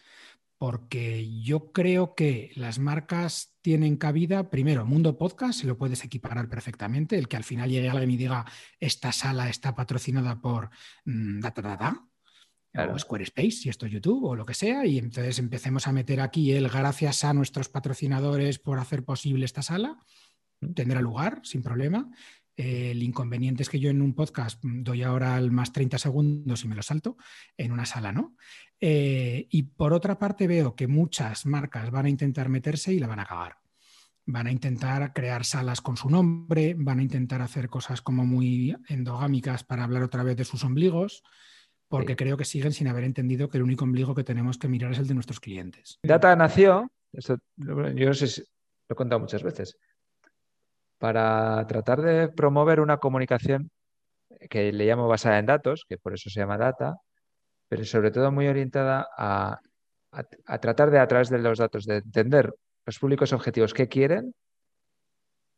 Porque 0.57 1.29
yo 1.41 1.71
creo 1.71 2.15
que 2.15 2.51
las 2.55 2.79
marcas 2.79 3.53
tienen 3.61 3.97
cabida, 3.97 4.49
primero, 4.49 4.85
mundo 4.85 5.17
podcast, 5.17 5.59
se 5.59 5.67
lo 5.67 5.77
puedes 5.77 6.03
equiparar 6.05 6.47
perfectamente, 6.49 7.17
el 7.17 7.27
que 7.27 7.35
al 7.35 7.43
final 7.43 7.69
llegue 7.69 7.89
alguien 7.89 8.11
y 8.11 8.17
diga, 8.17 8.45
esta 8.79 9.11
sala 9.11 9.49
está 9.49 9.75
patrocinada 9.75 10.39
por 10.39 10.69
mm, 11.05 11.41
da, 11.41 11.51
da, 11.51 11.61
da, 11.61 11.75
da", 11.77 12.07
Claro. 12.77 12.93
o 12.93 12.99
Squarespace, 12.99 13.51
si 13.51 13.69
esto 13.69 13.87
es 13.87 13.91
YouTube 13.91 14.23
o 14.25 14.35
lo 14.35 14.45
que 14.45 14.53
sea, 14.53 14.85
y 14.85 14.99
entonces 14.99 15.39
empecemos 15.39 15.87
a 15.87 15.91
meter 15.91 16.21
aquí 16.21 16.51
el 16.51 16.69
gracias 16.69 17.23
a 17.23 17.33
nuestros 17.33 17.69
patrocinadores 17.69 18.59
por 18.59 18.77
hacer 18.77 19.03
posible 19.03 19.45
esta 19.45 19.63
sala, 19.63 19.97
tendrá 20.75 21.01
lugar 21.01 21.41
sin 21.43 21.63
problema. 21.63 22.07
El 22.55 23.01
inconveniente 23.01 23.63
es 23.63 23.69
que 23.69 23.79
yo 23.79 23.89
en 23.89 24.01
un 24.03 24.13
podcast 24.13 24.63
doy 24.63 25.01
ahora 25.01 25.35
al 25.35 25.49
más 25.49 25.71
30 25.71 25.97
segundos 25.97 26.63
y 26.63 26.67
me 26.67 26.75
lo 26.75 26.83
salto, 26.83 27.17
en 27.57 27.71
una 27.71 27.87
sala 27.87 28.11
no. 28.11 28.35
Eh, 28.79 29.47
y 29.49 29.63
por 29.63 29.91
otra 29.91 30.19
parte 30.19 30.45
veo 30.45 30.75
que 30.75 30.85
muchas 30.85 31.47
marcas 31.47 31.89
van 31.89 32.05
a 32.05 32.09
intentar 32.09 32.47
meterse 32.47 32.93
y 32.93 32.99
la 32.99 33.07
van 33.07 33.21
a 33.21 33.25
cagar. 33.25 33.57
Van 34.27 34.45
a 34.45 34.51
intentar 34.51 35.13
crear 35.13 35.45
salas 35.45 35.81
con 35.81 35.97
su 35.97 36.11
nombre, 36.11 36.75
van 36.77 36.99
a 36.99 37.03
intentar 37.03 37.41
hacer 37.41 37.69
cosas 37.69 38.03
como 38.03 38.23
muy 38.23 38.75
endogámicas 38.87 39.63
para 39.63 39.83
hablar 39.83 40.03
otra 40.03 40.21
vez 40.21 40.37
de 40.37 40.45
sus 40.45 40.63
ombligos, 40.63 41.23
porque 41.87 42.13
Sí. 42.13 42.17
creo 42.17 42.37
que 42.37 42.45
siguen 42.45 42.71
sin 42.73 42.87
haber 42.87 43.03
entendido 43.03 43.49
que 43.49 43.57
el 43.57 43.63
único 43.63 43.85
ombligo 43.85 44.13
que 44.15 44.23
tenemos 44.23 44.57
que 44.57 44.67
mirar 44.67 44.91
es 44.91 44.99
el 44.99 45.07
de 45.07 45.13
nuestros 45.13 45.39
clientes. 45.39 45.99
Data 46.03 46.35
nació, 46.35 46.89
esto, 47.13 47.37
yo 47.55 47.75
no 48.07 48.13
sé 48.13 48.27
si 48.27 48.41
lo 48.41 48.93
he 48.93 48.95
contado 48.95 49.19
muchas 49.19 49.43
veces, 49.43 49.77
para 50.97 51.65
tratar 51.67 52.01
de 52.01 52.29
promover 52.29 52.79
una 52.79 52.97
comunicación 52.97 53.69
que 54.49 54.71
le 54.73 54.85
llamo 54.85 55.07
basada 55.07 55.39
en 55.39 55.45
datos, 55.45 55.85
que 55.87 55.97
por 55.97 56.13
eso 56.13 56.29
se 56.29 56.39
llama 56.39 56.57
data, 56.57 56.97
pero 57.69 57.85
sobre 57.85 58.11
todo 58.11 58.31
muy 58.31 58.47
orientada 58.47 59.07
a, 59.17 59.59
a- 60.11 60.23
a 60.45 60.57
tratar 60.59 60.89
de, 60.91 60.99
a 60.99 61.07
través 61.07 61.29
de 61.29 61.37
los 61.39 61.59
datos, 61.59 61.85
de 61.85 61.97
entender 61.97 62.53
los 62.85 62.99
públicos 62.99 63.33
objetivos 63.33 63.73
que 63.73 63.87
quieren 63.87 64.33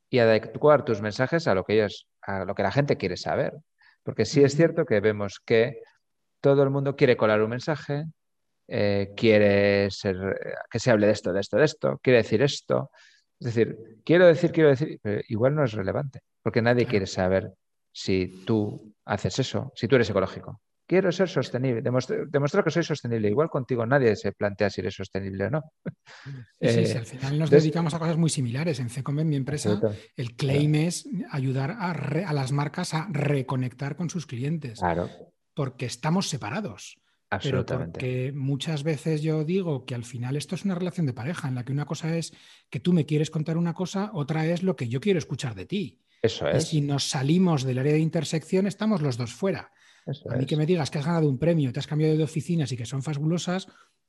y 0.09 0.19
adecuar 0.19 0.83
tus 0.83 1.01
mensajes 1.01 1.47
a 1.47 1.53
lo 1.55 1.63
que 1.63 1.73
ellos, 1.75 2.07
a 2.21 2.43
lo 2.45 2.55
que 2.55 2.63
la 2.63 2.71
gente 2.71 2.97
quiere 2.97 3.15
saber. 3.15 3.53
Porque 4.03 4.25
sí 4.25 4.43
es 4.43 4.55
cierto 4.55 4.85
que 4.85 4.99
vemos 5.01 5.39
que 5.45 5.81
todo 6.41 6.63
el 6.63 6.69
mundo 6.69 6.95
quiere 6.95 7.17
colar 7.17 7.41
un 7.41 7.49
mensaje, 7.51 8.05
eh, 8.67 9.11
quiere 9.17 9.89
ser, 9.91 10.15
que 10.69 10.79
se 10.79 10.91
hable 10.91 11.07
de 11.07 11.13
esto, 11.13 11.33
de 11.33 11.39
esto, 11.41 11.57
de 11.57 11.65
esto, 11.65 11.99
quiere 12.03 12.17
decir 12.17 12.41
esto. 12.41 12.91
Es 13.39 13.47
decir, 13.53 13.77
quiero 14.03 14.25
decir, 14.27 14.51
quiero 14.51 14.69
decir, 14.69 14.99
pero 15.01 15.21
igual 15.29 15.55
no 15.55 15.63
es 15.63 15.71
relevante, 15.73 16.19
porque 16.43 16.61
nadie 16.61 16.85
quiere 16.85 17.05
saber 17.07 17.51
si 17.91 18.43
tú 18.45 18.93
haces 19.05 19.39
eso, 19.39 19.71
si 19.75 19.87
tú 19.87 19.95
eres 19.95 20.09
ecológico. 20.09 20.61
Quiero 20.87 21.11
ser 21.11 21.29
sostenible, 21.29 21.81
demostrar, 21.81 22.27
demostrar 22.27 22.63
que 22.63 22.71
soy 22.71 22.83
sostenible. 22.83 23.29
Igual 23.29 23.49
contigo 23.49 23.85
nadie 23.85 24.15
se 24.15 24.31
plantea 24.31 24.69
si 24.71 24.81
eres 24.81 24.95
sostenible 24.95 25.45
o 25.45 25.49
no. 25.51 25.63
Sí, 26.25 26.31
sí, 26.69 26.85
sí, 26.85 26.93
Eh, 26.93 26.97
al 26.97 27.05
final 27.05 27.39
nos 27.39 27.49
dedicamos 27.49 27.93
a 27.93 27.99
cosas 27.99 28.17
muy 28.17 28.29
similares. 28.29 28.79
En 28.79 28.89
Cecom, 28.89 29.19
en 29.19 29.29
mi 29.29 29.35
empresa, 29.35 29.79
el 30.17 30.35
claim 30.35 30.75
es 30.75 31.07
ayudar 31.31 31.75
a, 31.79 31.93
re- 31.93 32.25
a 32.25 32.33
las 32.33 32.51
marcas 32.51 32.93
a 32.93 33.07
reconectar 33.11 33.95
con 33.95 34.09
sus 34.09 34.25
clientes, 34.25 34.79
Claro, 34.79 35.09
porque 35.53 35.85
estamos 35.85 36.29
separados. 36.29 36.99
Pero 37.29 37.59
absolutamente. 37.59 37.91
porque 37.99 38.31
muchas 38.33 38.81
veces 38.81 39.21
yo 39.21 39.43
digo 39.43 39.85
que 39.85 39.93
al 39.93 40.03
final 40.03 40.35
esto 40.35 40.55
es 40.55 40.65
una 40.65 40.73
relación 40.73 41.05
de 41.05 41.13
pareja, 41.13 41.47
en 41.47 41.53
la 41.55 41.63
que 41.63 41.71
una 41.71 41.85
cosa 41.85 42.17
es 42.17 42.33
que 42.71 42.79
tú 42.79 42.91
me 42.91 43.05
quieres 43.05 43.29
contar 43.29 43.55
una 43.55 43.75
cosa, 43.75 44.09
otra 44.13 44.47
es 44.47 44.63
lo 44.63 44.75
que 44.75 44.87
yo 44.87 44.99
quiero 44.99 45.19
escuchar 45.19 45.53
de 45.53 45.65
ti. 45.67 45.99
Eso 46.23 46.47
Y 46.51 46.57
es. 46.57 46.67
si 46.67 46.81
nos 46.81 47.07
salimos 47.07 47.63
del 47.63 47.77
área 47.77 47.93
de 47.93 47.99
intersección, 47.99 48.65
estamos 48.65 49.01
los 49.01 49.17
dos 49.17 49.31
fuera. 49.33 49.71
eso 50.07 50.29
A 50.31 50.35
mí 50.35 50.41
es. 50.43 50.47
que 50.47 50.57
me 50.57 50.65
digas 50.65 50.89
que 50.89 50.97
has 50.97 51.05
ganado 51.05 51.29
un 51.29 51.37
premio, 51.37 51.71
te 51.71 51.79
has 51.79 51.87
cambiado 51.87 52.17
de 52.17 52.23
oficinas 52.23 52.71
y 52.71 52.77
que 52.77 52.85
son 52.87 53.03
fabulosas, 53.03 53.67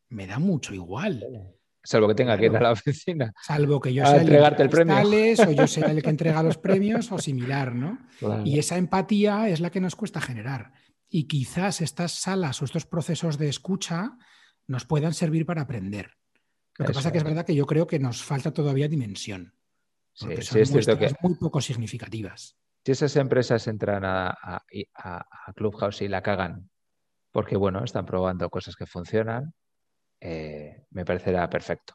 me 0.08 0.26
da 0.26 0.38
mucho 0.38 0.72
igual. 0.74 1.54
Salvo 1.82 2.08
que 2.08 2.14
tenga 2.14 2.36
que 2.36 2.46
ir 2.46 2.56
a 2.56 2.60
la 2.60 2.72
oficina. 2.72 3.32
Salvo 3.42 3.80
que 3.80 3.92
yo 3.94 4.04
sea 4.04 4.16
el 4.16 4.22
entregarte 4.22 4.62
el 4.62 4.70
premio. 4.70 4.96
cristales, 4.96 5.40
o 5.40 5.50
yo 5.52 5.66
sea 5.66 5.90
el 5.90 6.02
que 6.02 6.10
entrega 6.10 6.42
los 6.42 6.58
premios 6.58 7.12
o 7.12 7.18
similar, 7.18 7.74
¿no? 7.74 7.98
Claro. 8.18 8.42
Y 8.44 8.58
esa 8.58 8.76
empatía 8.76 9.48
es 9.48 9.60
la 9.60 9.70
que 9.70 9.80
nos 9.80 9.94
cuesta 9.94 10.20
generar. 10.20 10.72
Y 11.10 11.26
quizás 11.26 11.80
estas 11.80 12.12
salas 12.12 12.62
o 12.62 12.64
estos 12.64 12.86
procesos 12.86 13.36
de 13.36 13.48
escucha 13.48 14.16
nos 14.68 14.86
puedan 14.86 15.12
servir 15.12 15.44
para 15.44 15.62
aprender. 15.62 16.12
Lo 16.78 16.86
que 16.86 16.92
Eso 16.92 16.98
pasa 17.00 17.12
que 17.12 17.18
es 17.18 17.24
verdad 17.24 17.44
que 17.44 17.54
yo 17.56 17.66
creo 17.66 17.86
que 17.88 17.98
nos 17.98 18.22
falta 18.22 18.52
todavía 18.52 18.88
dimensión. 18.88 19.54
Porque 20.18 20.42
sí 20.42 20.48
son 20.48 20.60
es 20.60 20.70
cierto 20.70 20.98
que 20.98 21.12
muy 21.20 21.34
poco 21.34 21.60
significativas. 21.60 22.56
si 22.84 22.92
esas 22.92 23.16
empresas 23.16 23.66
entran 23.66 24.04
a- 24.04 24.30
a 24.94 25.52
Clubhouse 25.54 26.00
y 26.02 26.08
la 26.08 26.22
cagan, 26.22 26.70
porque 27.30 27.56
bueno, 27.56 27.84
están 27.84 28.06
probando 28.06 28.48
cosas 28.48 28.74
que 28.76 28.86
funcionan, 28.86 29.52
eh, 30.20 30.86
me 30.90 31.04
parecerá 31.04 31.48
perfecto. 31.50 31.94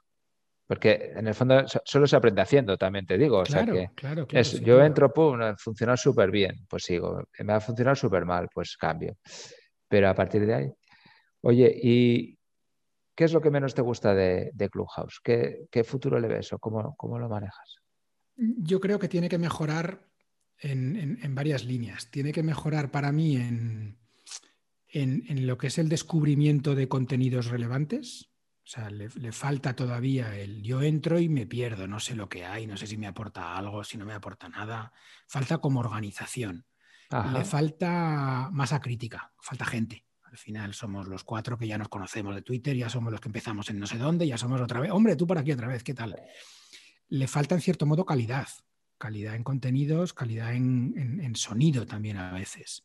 Porque 0.67 1.11
en 1.15 1.27
el 1.27 1.35
fondo 1.35 1.67
so- 1.67 1.81
solo 1.85 2.07
se 2.07 2.15
aprende 2.15 2.41
haciendo, 2.41 2.75
también 2.77 3.05
te 3.05 3.17
digo. 3.17 3.39
O 3.39 3.45
sea 3.45 3.63
Claro, 3.63 3.73
que 3.73 3.89
claro, 3.95 4.27
claro. 4.27 4.41
es- 4.41 4.49
sin 4.51 4.63
yo 4.65 4.81
entro, 4.83 5.13
pum, 5.13 5.39
ha 5.41 5.55
funcionado 5.57 5.97
súper 5.97 6.31
bien, 6.31 6.65
pues 6.67 6.83
sigo. 6.83 7.23
Me 7.39 7.45
va 7.45 7.57
a 7.57 7.61
funcionar 7.61 7.95
súper 7.95 8.25
mal, 8.25 8.49
pues 8.53 8.75
cambio. 8.77 9.15
Pero 9.87 10.09
a 10.09 10.15
partir 10.15 10.45
de 10.45 10.53
ahí. 10.53 10.71
Oye, 11.41 11.71
¿y 11.83 12.39
qué 13.15 13.25
es 13.25 13.33
lo 13.33 13.41
que 13.41 13.51
menos 13.51 13.75
te 13.75 13.83
gusta 13.83 14.15
de, 14.15 14.49
de 14.53 14.69
Clubhouse? 14.69 15.19
¿Qué, 15.23 15.67
qué 15.69 15.83
futuro 15.83 16.19
le 16.19 16.27
ves 16.27 16.51
o 16.53 16.57
cómo, 16.59 16.95
cómo 16.97 17.19
lo 17.19 17.29
manejas? 17.29 17.75
Yo 18.35 18.79
creo 18.79 18.97
que 18.97 19.07
tiene 19.07 19.29
que 19.29 19.37
mejorar 19.37 20.09
en, 20.57 20.95
en- 20.95 21.19
en 21.21 21.35
varias 21.35 21.63
líneas. 21.63 22.09
Tiene 22.09 22.31
que 22.31 22.41
mejorar 22.41 22.89
para 22.89 23.11
mí 23.11 23.35
en 23.37 23.99
lo 25.45 25.57
que 25.59 25.67
es 25.67 25.77
el 25.77 25.89
descubrimiento 25.89 26.73
de 26.73 26.87
contenidos 26.87 27.47
relevantes. 27.47 28.31
O 28.65 28.67
sea, 28.67 28.89
le, 28.89 29.09
le 29.09 29.31
falta 29.31 29.75
todavía 29.75 30.35
el 30.35 30.63
yo 30.63 30.81
entro 30.81 31.19
y 31.19 31.29
me 31.29 31.45
pierdo, 31.45 31.87
no 31.87 31.99
sé 31.99 32.15
lo 32.15 32.27
que 32.27 32.45
hay, 32.45 32.65
no 32.65 32.77
sé 32.77 32.87
si 32.87 32.97
me 32.97 33.05
aporta 33.05 33.55
algo, 33.55 33.83
si 33.83 33.95
no 33.97 34.05
me 34.05 34.13
aporta 34.13 34.49
nada. 34.49 34.91
Falta 35.27 35.59
como 35.59 35.81
organización. 35.81 36.65
Ajá. 37.11 37.31
Le 37.37 37.45
falta 37.45 38.49
masa 38.51 38.79
crítica, 38.81 39.31
falta 39.39 39.65
gente. 39.65 40.05
Al 40.23 40.37
final 40.39 40.73
somos 40.73 41.07
los 41.07 41.23
cuatro 41.23 41.57
que 41.59 41.67
ya 41.67 41.77
nos 41.77 41.89
conocemos 41.89 42.33
de 42.33 42.41
Twitter, 42.41 42.75
ya 42.75 42.89
somos 42.89 43.11
los 43.11 43.21
que 43.21 43.29
empezamos 43.29 43.69
en 43.69 43.79
no 43.79 43.85
sé 43.87 43.97
dónde, 43.99 44.27
ya 44.27 44.37
somos 44.37 44.59
otra 44.59 44.79
vez. 44.79 44.91
Hombre, 44.91 45.15
tú 45.15 45.27
por 45.27 45.37
aquí 45.37 45.51
otra 45.51 45.67
vez, 45.67 45.83
¿qué 45.83 45.93
tal? 45.93 46.15
Le 47.07 47.27
falta 47.27 47.53
en 47.55 47.61
cierto 47.61 47.85
modo 47.85 48.03
calidad, 48.03 48.47
calidad 48.97 49.35
en 49.35 49.43
contenidos, 49.43 50.13
calidad 50.13 50.53
en, 50.55 50.93
en- 50.97 51.21
en 51.21 51.35
sonido 51.35 51.85
también 51.85 52.17
a 52.17 52.31
veces. 52.33 52.83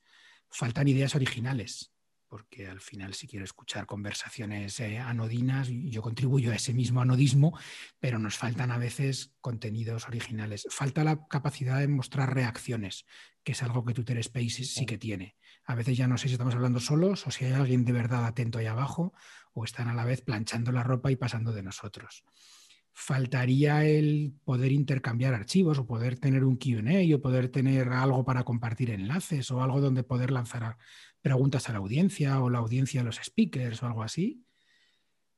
Faltan 0.50 0.86
ideas 0.88 1.14
originales. 1.14 1.90
Porque 2.30 2.68
al 2.68 2.80
final 2.80 3.12
si 3.14 3.26
quiero 3.26 3.44
escuchar 3.44 3.86
conversaciones 3.86 4.78
eh, 4.78 4.98
anodinas, 4.98 5.68
yo 5.68 6.00
contribuyo 6.00 6.52
a 6.52 6.54
ese 6.54 6.72
mismo 6.72 7.00
anodismo, 7.00 7.58
pero 7.98 8.20
nos 8.20 8.38
faltan 8.38 8.70
a 8.70 8.78
veces 8.78 9.34
contenidos 9.40 10.06
originales. 10.06 10.64
Falta 10.70 11.02
la 11.02 11.26
capacidad 11.26 11.80
de 11.80 11.88
mostrar 11.88 12.32
reacciones, 12.32 13.04
que 13.42 13.50
es 13.52 13.62
algo 13.64 13.84
que 13.84 13.94
Twitter 13.94 14.22
Spaces 14.22 14.72
sí 14.72 14.86
que 14.86 14.96
tiene. 14.96 15.36
A 15.64 15.74
veces 15.74 15.98
ya 15.98 16.06
no 16.06 16.16
sé 16.18 16.28
si 16.28 16.34
estamos 16.34 16.54
hablando 16.54 16.78
solos 16.78 17.26
o 17.26 17.32
si 17.32 17.46
hay 17.46 17.52
alguien 17.52 17.84
de 17.84 17.92
verdad 17.92 18.24
atento 18.24 18.60
ahí 18.60 18.66
abajo 18.66 19.12
o 19.52 19.64
están 19.64 19.88
a 19.88 19.94
la 19.94 20.04
vez 20.04 20.22
planchando 20.22 20.70
la 20.70 20.84
ropa 20.84 21.10
y 21.10 21.16
pasando 21.16 21.52
de 21.52 21.64
nosotros 21.64 22.24
faltaría 22.92 23.84
el 23.86 24.34
poder 24.44 24.72
intercambiar 24.72 25.32
archivos 25.32 25.78
o 25.78 25.86
poder 25.86 26.18
tener 26.18 26.44
un 26.44 26.56
QA 26.56 27.16
o 27.16 27.20
poder 27.20 27.48
tener 27.48 27.88
algo 27.90 28.24
para 28.24 28.44
compartir 28.44 28.90
enlaces 28.90 29.50
o 29.50 29.62
algo 29.62 29.80
donde 29.80 30.02
poder 30.02 30.30
lanzar 30.30 30.76
preguntas 31.22 31.68
a 31.68 31.72
la 31.72 31.78
audiencia 31.78 32.40
o 32.40 32.50
la 32.50 32.59
audiencia 32.59 33.00
a 33.00 33.04
los 33.04 33.16
speakers 33.16 33.83
o 33.83 33.87
algo 33.87 34.02
así. 34.02 34.44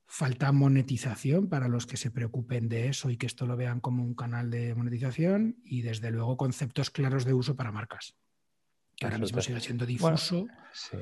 Falta 0.07 0.53
monetización 0.53 1.49
para 1.49 1.69
los 1.69 1.87
que 1.87 1.97
se 1.97 2.11
preocupen 2.11 2.69
de 2.69 2.89
eso 2.89 3.09
y 3.09 3.17
que 3.17 3.27
esto 3.27 3.47
lo 3.47 3.57
vean 3.57 3.81
como 3.81 4.03
un 4.03 4.15
canal 4.15 4.51
de 4.51 4.75
monetización 4.75 5.57
y 5.65 5.83
desde 5.83 6.11
luego 6.11 6.37
conceptos 6.37 6.91
claros 6.91 7.25
de 7.25 7.33
uso 7.33 7.57
para 7.57 7.73
marcas. 7.73 8.15
Que 8.97 9.07
ahora 9.07 9.19
mismo 9.19 9.41
sigue 9.41 9.61
siendo 9.61 9.87
difuso. 9.87 10.47
sí. 10.73 10.99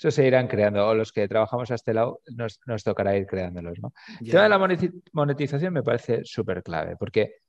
Eso 0.00 0.10
se 0.10 0.26
irán 0.26 0.48
creando, 0.48 0.86
o 0.88 0.94
los 0.94 1.12
que 1.12 1.28
trabajamos 1.28 1.70
a 1.70 1.74
este 1.74 1.92
lado 1.92 2.22
nos, 2.34 2.58
tocará 2.82 3.18
ir 3.18 3.26
creándolos. 3.26 3.78
¿no? 3.80 3.92
El 4.18 4.30
tema 4.30 4.44
de 4.44 4.48
la 4.48 4.82
monetización 5.12 5.74
me 5.74 5.82
parece 5.82 6.24
súper 6.24 6.62
clave, 6.62 6.96
porque 6.96 7.42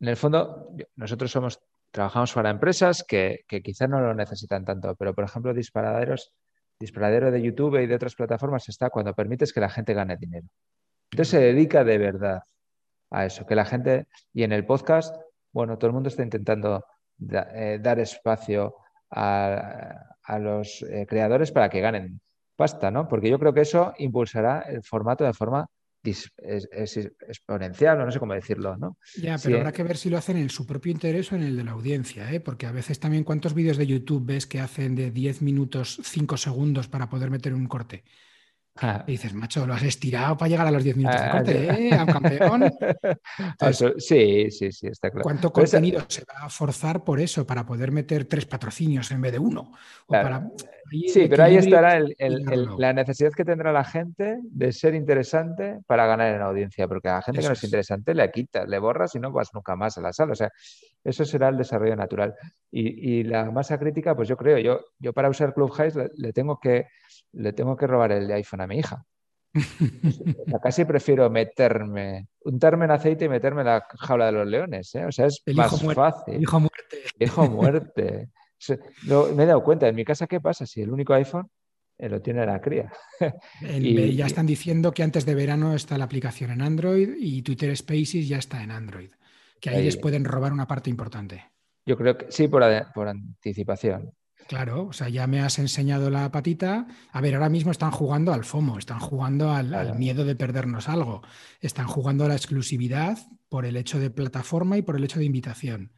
en 0.00 0.08
el 0.08 0.16
fondo 0.16 0.74
nosotros 0.96 1.30
somos, 1.30 1.60
trabajamos 1.94 2.32
para 2.32 2.50
empresas 2.50 3.04
que, 3.06 3.44
quizás 3.62 3.88
no 3.88 4.00
lo 4.00 4.14
necesitan 4.14 4.64
tanto, 4.64 4.96
pero 4.96 5.14
por 5.14 5.22
ejemplo, 5.22 5.54
disparaderos, 5.54 6.32
disparadero 6.80 7.30
de 7.30 7.40
YouTube 7.40 7.80
y 7.80 7.86
de 7.86 7.94
otras 7.94 8.16
plataformas 8.16 8.68
está 8.68 8.90
cuando 8.90 9.14
permites 9.14 9.52
que 9.52 9.60
la 9.60 9.70
gente 9.70 9.94
gane 9.94 10.16
dinero. 10.16 10.48
Entonces 11.12 11.28
se 11.28 11.38
dedica 11.38 11.84
de 11.84 11.98
verdad 11.98 12.42
a 13.10 13.26
eso, 13.26 13.46
que 13.46 13.54
la 13.54 13.64
gente, 13.64 14.08
y 14.32 14.42
en 14.42 14.50
el 14.50 14.66
podcast, 14.66 15.14
bueno, 15.52 15.78
todo 15.78 15.86
el 15.86 15.94
mundo 15.94 16.08
está 16.08 16.24
intentando 16.24 16.84
eh, 17.30 17.78
dar 17.80 18.00
espacio 18.00 18.74
a, 19.10 20.16
a 20.24 20.38
los 20.40 20.82
eh, 20.82 21.06
creadores 21.08 21.52
para 21.52 21.68
que 21.68 21.80
ganen 21.80 22.20
pasta, 22.56 22.90
¿no? 22.90 23.06
Porque 23.06 23.30
yo 23.30 23.38
creo 23.38 23.54
que 23.54 23.60
eso 23.60 23.94
impulsará 23.98 24.62
el 24.62 24.82
formato 24.82 25.22
de 25.22 25.32
forma 25.32 25.68
exponencial, 26.04 28.00
o 28.00 28.04
no 28.04 28.12
sé 28.12 28.18
cómo 28.18 28.34
decirlo, 28.34 28.76
¿no? 28.76 28.98
Ya, 29.16 29.36
pero 29.42 29.58
habrá 29.58 29.72
que 29.72 29.82
ver 29.82 29.96
si 29.96 30.10
lo 30.10 30.18
hacen 30.18 30.36
en 30.36 30.50
su 30.50 30.66
propio 30.66 30.92
interés 30.92 31.32
o 31.32 31.36
en 31.36 31.42
el 31.42 31.56
de 31.56 31.64
la 31.64 31.72
audiencia, 31.72 32.32
¿eh? 32.32 32.40
porque 32.40 32.66
a 32.66 32.72
veces 32.72 33.00
también 33.00 33.24
cuántos 33.24 33.54
vídeos 33.54 33.76
de 33.76 33.86
YouTube 33.86 34.24
ves 34.26 34.46
que 34.46 34.60
hacen 34.60 34.94
de 34.94 35.10
10 35.10 35.42
minutos, 35.42 35.98
5 36.02 36.36
segundos 36.36 36.88
para 36.88 37.08
poder 37.08 37.30
meter 37.30 37.54
un 37.54 37.66
corte. 37.66 38.04
Ah. 38.80 39.04
Y 39.06 39.12
dices, 39.12 39.32
macho, 39.34 39.64
lo 39.66 39.74
has 39.74 39.84
estirado 39.84 40.36
para 40.36 40.48
llegar 40.48 40.66
a 40.66 40.70
los 40.72 40.82
10 40.82 40.96
minutos 40.96 41.20
de 41.20 41.26
ah, 41.26 41.30
corte, 41.30 41.64
¿eh? 41.66 41.94
A 41.94 42.06
campeón. 42.06 42.64
sí, 43.98 44.50
sí, 44.50 44.72
sí, 44.72 44.86
está 44.88 45.10
claro. 45.10 45.22
¿Cuánto 45.22 45.52
contenido 45.52 46.02
se 46.08 46.24
va 46.24 46.46
a 46.46 46.48
forzar 46.48 47.04
por 47.04 47.20
eso, 47.20 47.46
para 47.46 47.64
poder 47.64 47.92
meter 47.92 48.24
tres 48.24 48.46
patrocinios 48.46 49.12
en 49.12 49.20
vez 49.20 49.32
de 49.32 49.38
uno? 49.38 49.72
Sí, 51.06 51.26
pero 51.28 51.44
ahí 51.44 51.56
estará 51.56 52.00
la 52.78 52.92
necesidad 52.92 53.30
que 53.32 53.44
tendrá 53.44 53.72
la 53.72 53.84
gente 53.84 54.38
de 54.42 54.72
ser 54.72 54.94
interesante 54.94 55.78
para 55.86 56.06
ganar 56.06 56.34
en 56.34 56.42
audiencia, 56.42 56.88
porque 56.88 57.08
a 57.08 57.14
la 57.14 57.22
gente 57.22 57.40
que 57.40 57.46
no 57.46 57.52
es 57.52 57.64
interesante 57.64 58.12
le 58.12 58.30
quitas, 58.32 58.68
le 58.68 58.78
borras 58.80 59.14
y 59.14 59.20
no 59.20 59.30
vas 59.30 59.54
nunca 59.54 59.76
más 59.76 59.98
a 59.98 60.00
la 60.00 60.12
sala. 60.12 60.32
O 60.32 60.36
sea, 60.36 60.50
eso 61.04 61.24
será 61.24 61.48
el 61.48 61.56
desarrollo 61.56 61.94
natural. 61.94 62.34
Y, 62.72 63.22
la 63.22 63.50
masa 63.52 63.78
crítica, 63.78 64.16
pues 64.16 64.28
yo 64.28 64.36
creo, 64.36 64.58
yo, 64.58 64.80
yo 64.98 65.12
para 65.12 65.28
usar 65.28 65.54
Clubhouse 65.54 65.94
le, 65.94 66.10
le 66.16 66.32
tengo 66.32 66.58
que 66.58 66.86
le 67.34 67.52
tengo 67.52 67.76
que 67.76 67.86
robar 67.86 68.12
el 68.12 68.30
iPhone 68.30 68.60
a 68.64 68.66
mi 68.66 68.78
hija. 68.78 69.04
casi 70.62 70.84
prefiero 70.84 71.30
meterme, 71.30 72.28
untarme 72.44 72.86
en 72.86 72.90
aceite 72.90 73.26
y 73.26 73.28
meterme 73.28 73.60
en 73.60 73.68
la 73.68 73.86
jaula 73.98 74.26
de 74.26 74.32
los 74.32 74.46
leones. 74.46 74.94
¿eh? 74.94 75.04
O 75.06 75.12
sea, 75.12 75.26
es 75.26 75.42
más 75.54 75.80
fácil. 75.94 76.40
Hijo 76.42 76.60
muerte. 76.60 77.02
Hijo 77.18 77.48
muerte. 77.48 78.30
me 79.34 79.42
he 79.42 79.46
dado 79.46 79.62
cuenta, 79.62 79.88
en 79.88 79.94
mi 79.94 80.04
casa, 80.04 80.26
¿qué 80.26 80.40
pasa? 80.40 80.66
Si 80.66 80.82
el 80.82 80.90
único 80.90 81.14
iPhone 81.14 81.48
eh, 81.98 82.08
lo 82.08 82.20
tiene 82.20 82.44
la 82.44 82.60
cría. 82.60 82.92
y, 83.62 84.16
ya 84.16 84.26
están 84.26 84.46
diciendo 84.46 84.92
que 84.92 85.02
antes 85.02 85.24
de 85.24 85.34
verano 85.34 85.74
está 85.74 85.96
la 85.98 86.04
aplicación 86.04 86.50
en 86.50 86.62
Android 86.62 87.14
y 87.18 87.42
Twitter 87.42 87.76
Spaces 87.76 88.26
ya 88.26 88.38
está 88.38 88.62
en 88.62 88.70
Android. 88.70 89.10
Que 89.60 89.70
ahí, 89.70 89.84
les 89.84 89.96
pueden 89.96 90.24
robar 90.24 90.52
una 90.52 90.66
parte 90.66 90.90
importante. 90.90 91.52
Yo 91.86 91.96
creo 91.96 92.18
que 92.18 92.26
sí, 92.30 92.48
por, 92.48 92.62
por 92.92 93.08
anticipación. 93.08 94.12
Claro, 94.46 94.86
o 94.86 94.92
sea, 94.92 95.08
ya 95.08 95.26
me 95.26 95.40
has 95.40 95.58
enseñado 95.58 96.10
la 96.10 96.30
patita. 96.30 96.86
A 97.12 97.20
ver, 97.20 97.34
ahora 97.34 97.48
mismo 97.48 97.70
están 97.70 97.90
jugando 97.90 98.32
al 98.32 98.44
FOMO, 98.44 98.78
están 98.78 98.98
jugando 98.98 99.50
al, 99.50 99.96
miedo 99.96 100.24
de 100.24 100.36
perdernos 100.36 100.88
algo, 100.88 101.22
están 101.60 101.86
jugando 101.86 102.24
a 102.24 102.28
la 102.28 102.34
exclusividad 102.34 103.18
por 103.48 103.64
el 103.64 103.76
hecho 103.76 103.98
de 103.98 104.10
plataforma 104.10 104.76
y 104.76 104.82
por 104.82 104.96
el 104.96 105.04
hecho 105.04 105.18
de 105.18 105.24
invitación. 105.24 105.92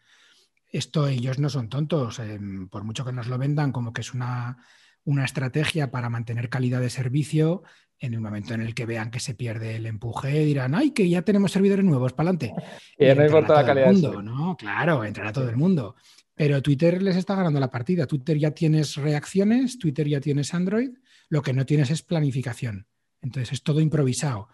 Esto 0.70 1.09
ellos 1.09 1.38
no 1.38 1.48
son 1.48 1.68
tontos, 1.68 2.18
em, 2.18 2.68
por 2.68 2.85
mucho 2.85 3.04
que 3.04 3.12
nos 3.12 3.26
lo 3.26 3.38
vendan 3.38 3.72
como 3.72 3.92
que 3.92 4.02
es 4.02 4.14
una, 4.14 4.59
una 5.04 5.24
estrategia 5.24 5.90
para 5.90 6.09
mantener 6.11 6.48
calidad 6.48 6.80
de 6.80 6.90
servicio, 6.90 7.62
en 7.98 8.14
el 8.14 8.20
momento 8.20 8.54
en 8.54 8.61
el 8.61 8.74
que 8.74 8.87
vean 8.87 9.11
que 9.11 9.20
se 9.20 9.35
pierde 9.35 9.76
el 9.76 9.87
empuje, 9.87 10.44
dirán, 10.44 10.74
ay, 10.74 10.90
que 10.90 11.09
ya 11.09 11.22
tenemos 11.22 11.52
servidores 11.52 11.85
nuevos, 11.85 12.12
para 12.12 12.30
adelante. 12.30 12.54
Y, 12.98 13.14
no 13.14 13.24
importa 13.24 13.54
la 13.54 13.66
calidad. 13.66 13.92
Mundo, 13.92 14.22
¿no? 14.22 14.56
Claro, 14.56 15.04
entrará 15.04 15.32
todo 15.32 15.48
el 15.48 15.56
mundo. 15.56 15.96
Pero 16.37 16.61
Twitter 16.61 17.03
les 17.03 17.16
está 17.16 17.35
ganando 17.35 17.59
la 17.59 17.70
partida. 17.70 18.07
Twitter 18.07 18.37
ya 18.37 18.51
tienes 18.51 18.96
reacciones, 18.96 19.79
Twitter 19.79 20.07
ya 20.07 20.20
tienes 20.20 20.53
Android, 20.53 20.90
lo 21.31 21.40
que 21.40 21.55
no 21.55 21.64
tienes 21.64 21.90
es 21.90 22.03
planificación. 22.03 22.87
Entonces 23.22 23.55
es 23.55 23.62
todo 23.62 23.81
improvisado. 23.81 24.49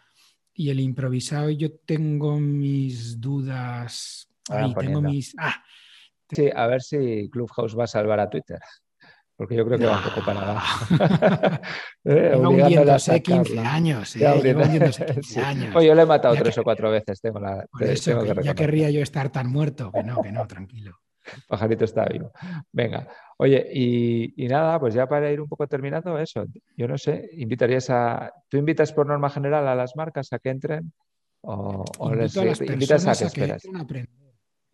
Y 0.55 0.71
el 0.71 0.79
improvisado 0.79 1.51
yo 1.51 1.73
tengo 1.73 2.39
mis 2.39 3.21
dudas. 3.21 4.29
Ahí, 4.49 4.73
tengo 4.75 5.03
mis... 5.03 5.35
Ah, 5.39 5.65
sí, 6.31 6.49
a 6.55 6.67
ver 6.69 6.83
si 6.83 7.29
Clubhouse 7.31 7.77
va 7.77 7.85
a 7.85 7.89
salvar 7.89 8.21
a 8.21 8.31
Twitter. 8.31 8.61
Porque 9.35 9.57
yo 9.57 9.67
creo 9.67 9.77
que 9.77 9.87
va 9.87 9.97
un 9.97 10.05
poco 10.05 10.25
para 10.25 10.41
nada. 10.41 11.61
eh, 12.05 12.37
hundiéndose 12.37 13.21
15 13.21 13.59
años. 13.59 14.15
Eh, 14.15 14.33
hundiéndose 14.33 15.05
15 15.05 15.41
años. 15.45 15.75
Oye, 15.75 15.89
yo 15.89 15.97
le 15.97 16.03
he 16.03 16.07
matado 16.07 16.37
tres 16.37 16.57
o 16.59 16.63
cuatro 16.63 16.93
veces. 16.93 17.21
Tengo 17.21 17.41
la, 17.41 17.67
ya 18.41 18.55
querría 18.55 18.91
yo 18.91 19.01
estar 19.01 19.33
tan 19.33 19.49
muerto. 19.49 19.91
Que 19.91 20.05
no, 20.05 20.23
que 20.23 20.31
no, 20.31 20.47
tranquilo. 20.47 21.02
Pajarito 21.49 21.85
está 21.85 22.05
vivo. 22.07 22.33
Venga, 22.73 23.09
oye, 23.39 23.67
y, 23.73 24.47
nada, 24.49 24.79
pues 24.79 24.95
ya 24.95 25.09
para 25.09 25.31
ir 25.31 25.41
un 25.41 25.49
poco 25.49 25.67
terminando 25.67 26.19
eso, 26.19 26.47
yo 26.77 26.89
no 26.89 26.99
sé, 26.99 27.31
invitarías 27.35 27.91
a, 27.91 28.33
¿tú 28.49 28.57
invitas 28.57 28.93
por 28.93 29.07
norma 29.07 29.31
general 29.31 29.67
a 29.69 29.75
las 29.75 29.97
marcas 29.97 30.33
a 30.33 30.39
que 30.39 30.51
entren 30.51 30.93
o, 31.43 31.85
les 32.15 32.37
invitas 32.37 33.07
a 33.07 33.17
que, 33.17 33.25
esperas? 33.25 33.63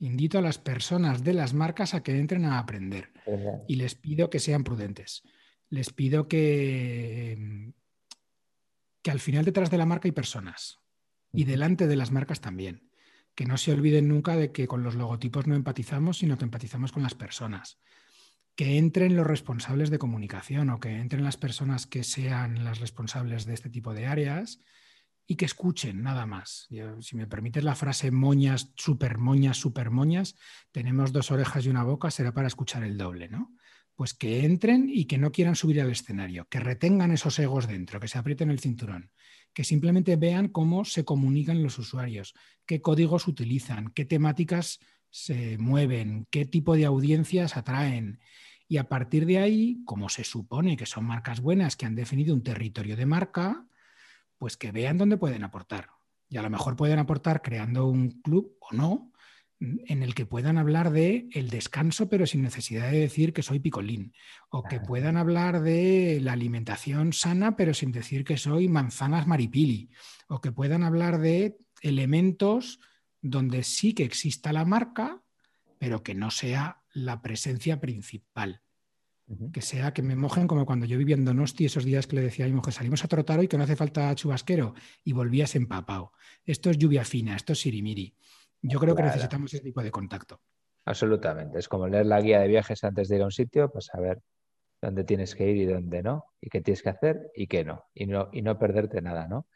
Invito 0.01 0.39
a 0.39 0.43
las 0.43 0.59
personas 0.59 1.25
de 1.25 1.33
las 1.33 1.55
marcas 1.55 1.95
a 1.95 2.03
que 2.03 2.17
entren 2.17 2.45
a 2.45 2.59
aprender. 2.59 3.11
Y 3.67 3.77
les 3.77 3.97
pido 3.97 4.31
que 4.31 4.39
sean 4.39 4.63
prudentes. 4.63 5.23
Les 5.71 5.93
pido 5.93 6.29
que, 6.29 7.73
que 9.03 9.11
al 9.11 9.19
final 9.19 9.45
detrás 9.45 9.71
de 9.71 9.79
la 9.79 9.87
marca 9.87 10.07
hay 10.07 10.13
personas. 10.13 10.79
Y 11.33 11.45
delante 11.45 11.89
de 11.89 11.97
las 11.97 12.13
marcas 12.13 12.41
también 12.41 12.88
que 13.39 13.47
no 13.47 13.57
se 13.57 13.71
olviden 13.71 14.09
nunca 14.09 14.35
de 14.35 14.51
que 14.51 14.67
con 14.67 14.83
los 14.83 14.97
logotipos 14.97 15.47
no 15.47 15.55
empatizamos, 15.55 16.19
sino 16.19 16.37
que 16.37 16.43
empatizamos 16.43 16.91
con 16.91 17.05
las 17.05 17.15
personas. 17.15 17.79
Que 18.57 18.79
entren 18.79 19.15
los 19.15 19.29
responsables 19.29 19.91
de 19.91 20.01
comunicación 20.01 20.71
o 20.71 20.81
que 20.81 20.99
entren 20.99 21.23
las 21.23 21.37
personas 21.37 21.87
que 21.87 22.03
sean 22.03 22.65
las 22.65 22.81
responsables 22.81 23.47
de 23.47 23.55
este 23.55 23.71
tipo 23.71 23.95
de 23.95 24.09
áreas 24.09 24.61
y 25.25 25.37
que 25.37 25.45
escuchen 25.45 26.03
nada 26.03 26.27
más. 26.27 26.67
si 26.99 27.15
me 27.15 27.29
permites 27.29 27.63
la 27.63 27.77
frase 27.77 28.11
moñas, 28.11 28.73
super 28.75 29.19
moñas, 29.19 29.57
super 29.57 29.93
moñas, 29.93 30.35
tenemos 30.73 31.13
dos 31.13 31.31
orejas 31.31 31.65
y 31.65 31.69
una 31.69 31.85
boca, 31.85 32.11
será 32.11 32.35
para 32.35 32.49
escuchar 32.49 32.83
el 32.83 32.99
doble, 32.99 33.29
¿no? 33.29 33.55
Pues 33.99 34.15
que 34.15 34.45
entren 34.45 34.89
y 34.89 35.07
que 35.07 35.19
no 35.19 35.33
quieran 35.33 35.57
subir 35.57 35.81
al 35.81 35.91
escenario, 35.91 36.47
que 36.49 36.61
retengan 36.61 37.11
esos 37.11 37.37
egos 37.41 37.67
dentro, 37.67 37.99
que 37.99 38.07
se 38.07 38.17
aprieten 38.17 38.49
el 38.49 38.61
cinturón, 38.61 39.11
que 39.53 39.65
simplemente 39.65 40.15
vean 40.15 40.47
cómo 40.47 40.85
se 40.85 41.05
comunican 41.05 41.65
los 41.65 41.81
usuarios, 41.81 42.33
qué 42.65 42.81
códigos 42.81 43.27
utilizan, 43.27 43.89
qué 43.89 44.05
temáticas 44.05 44.79
se 45.11 45.59
mueven, 45.59 46.29
qué 46.31 46.45
tipo 46.45 46.77
de 46.77 46.85
audiencias 46.85 47.57
atraen. 47.57 48.21
Y 48.69 48.77
a 48.77 48.89
partir 48.89 49.27
de 49.27 49.39
ahí, 49.39 49.83
como 49.85 50.09
se 50.09 50.23
supone 50.23 50.77
que 50.77 50.87
son 50.87 51.05
marcas 51.05 51.41
buenas 51.41 51.75
que 51.75 51.85
han 51.85 51.97
definido 51.97 52.37
un 52.37 52.45
territorio 52.45 52.95
de 52.95 53.05
marca, 53.05 53.67
pues 54.37 54.57
que 54.57 54.71
vean 54.71 54.97
dónde 54.97 55.17
pueden 55.17 55.43
aportar. 55.43 55.89
Y 56.29 56.37
a 56.37 56.43
lo 56.43 56.51
mejor 56.51 56.77
pueden 56.77 57.01
aportar 57.01 57.43
creando 57.43 57.89
un 57.89 58.23
club 58.23 58.57
o 58.61 58.77
no, 58.77 59.08
en 59.61 60.03
el 60.03 60.15
que 60.15 60.27
puedan 60.27 60.57
hablar 60.57 60.91
de 60.91 61.29
el 61.33 61.51
descanso, 61.51 62.09
pero 62.09 62.27
sin 62.27 62.43
necesidad 62.43 62.91
de 62.91 63.01
decir 63.01 63.33
que 63.33 63.43
soy 63.43 63.59
picolín, 63.59 64.13
o 64.51 64.63
que 64.63 64.81
puedan 64.81 65.17
hablar 65.17 65.63
de 65.63 66.21
la 66.23 66.33
alimentación 66.33 67.13
sana, 67.13 67.57
pero 67.57 67.75
sin 67.75 67.91
decir 67.91 68.25
que 68.25 68.37
soy 68.37 68.69
manzanas 68.69 69.27
maripili, 69.27 69.91
o 70.29 70.41
que 70.41 70.53
puedan 70.53 70.85
hablar 70.85 71.19
de 71.19 71.59
elementos 71.83 72.79
donde 73.21 73.65
sí 73.65 73.95
que 73.95 74.05
exista 74.05 74.53
la 74.53 74.65
marca, 74.65 75.23
pero 75.79 76.03
que 76.03 76.15
no 76.15 76.31
sea 76.31 76.83
la 76.93 77.21
presencia 77.21 77.81
principal. 77.81 78.63
Que 79.53 79.61
sea 79.61 79.93
que 79.93 80.03
me 80.03 80.17
mojen 80.17 80.47
como 80.47 80.65
cuando 80.65 80.87
yo 80.87 80.97
vivía 80.97 81.15
en 81.15 81.25
Donosti 81.25 81.67
esos 81.67 81.85
días 81.85 82.07
que 82.07 82.17
le 82.17 82.23
decía 82.23 82.47
a 82.47 82.49
mi 82.49 82.55
mujer, 82.55 82.73
salimos 82.73 83.05
a 83.05 83.09
trotar 83.09 83.39
hoy 83.39 83.47
que 83.47 83.59
no 83.59 83.65
hace 83.65 83.77
falta 83.77 84.15
chubasquero 84.15 84.75
y 85.05 85.13
volvías 85.13 85.55
empapado. 85.55 86.13
Esto 86.47 86.71
es 86.71 86.79
lluvia 86.79 87.05
fina, 87.05 87.37
esto 87.37 87.53
es 87.53 87.61
sirimiri. 87.61 88.15
Yo 88.63 88.79
creo 88.81 88.95
que 88.95 89.03
necesitamos 89.03 89.53
ese 89.55 89.63
tipo 89.63 89.83
de 89.83 89.91
contacto. 89.91 90.41
Absolutamente. 90.85 91.59
Es 91.59 91.69
como 91.69 91.87
leer 91.87 92.07
la 92.07 92.21
guía 92.21 92.41
de 92.41 92.49
viajes 92.49 92.83
antes 92.85 93.09
de 93.09 93.17
ir 93.17 93.23
a 93.23 93.27
un 93.27 93.31
sitio, 93.31 93.71
pues 93.71 93.87
saber 93.87 94.21
dónde 94.81 95.05
tienes 95.05 95.35
que 95.35 95.49
ir 95.49 95.57
y 95.57 95.67
dónde 95.67 96.03
no, 96.03 96.25
y 96.41 96.49
qué 96.51 96.61
tienes 96.61 96.83
que 96.83 96.89
hacer 96.91 97.31
y 97.35 97.47
qué 97.47 97.65
no, 97.65 97.85
y 97.95 98.07
no, 98.07 98.29
y 98.33 98.43
no 98.43 98.59
perderte 98.59 99.03
nada, 99.03 99.27
¿no? 99.29 99.47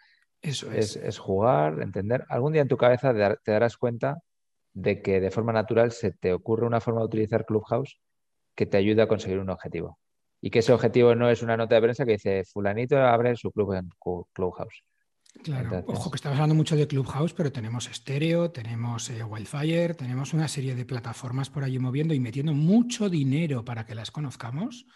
Eso 0.40 0.70
Es, 0.72 0.96
es. 0.96 1.04
es 1.04 1.18
jugar, 1.18 1.80
entender. 1.80 2.26
Algún 2.28 2.52
día 2.52 2.62
en 2.62 2.68
tu 2.68 2.76
cabeza 2.76 3.12
te 3.12 3.18
dar- 3.20 3.40
te 3.42 3.52
darás 3.52 3.76
cuenta 3.76 4.18
de 4.74 5.00
que 5.00 5.20
de 5.20 5.30
forma 5.30 5.52
natural 5.52 5.92
se 5.92 6.12
te 6.12 6.32
ocurre 6.32 6.66
una 6.66 6.80
forma 6.80 7.00
de 7.00 7.06
utilizar 7.06 7.44
Clubhouse 7.46 7.98
que 8.54 8.66
te 8.66 8.76
ayuda 8.76 9.04
a 9.04 9.08
conseguir 9.08 9.38
un 9.38 9.50
objetivo. 9.50 9.98
Y 10.40 10.50
que 10.50 10.58
ese 10.58 10.72
objetivo 10.72 11.14
no 11.14 11.30
es 11.30 11.42
una 11.42 11.56
nota 11.56 11.76
de 11.76 11.82
prensa 11.82 12.04
que 12.04 12.12
dice, 12.12 12.44
fulanito 12.44 12.98
abre 12.98 13.36
su 13.36 13.52
club 13.52 13.74
en 13.74 13.88
Clubhouse. 14.32 14.82
Claro, 15.42 15.64
Entonces- 15.78 15.96
ojo 15.98 16.10
que 16.10 16.16
estamos 16.16 16.36
hablando 16.36 16.54
mucho 16.54 16.76
de 16.76 16.86
Clubhouse, 16.86 17.32
pero 17.32 17.50
tenemos 17.50 17.84
Stereo, 17.92 18.50
tenemos 18.50 19.10
eh, 19.10 19.24
Wildfire, 19.24 19.94
tenemos 19.94 20.34
una 20.34 20.46
serie 20.46 20.74
de 20.74 20.84
plataformas 20.84 21.50
por 21.50 21.64
allí 21.64 21.78
moviendo 21.78 22.14
y 22.14 22.20
metiendo 22.20 22.52
mucho 22.52 23.08
dinero 23.08 23.64
para 23.64 23.84
que 23.84 23.94
las 23.94 24.10
conozcamos, 24.10 24.86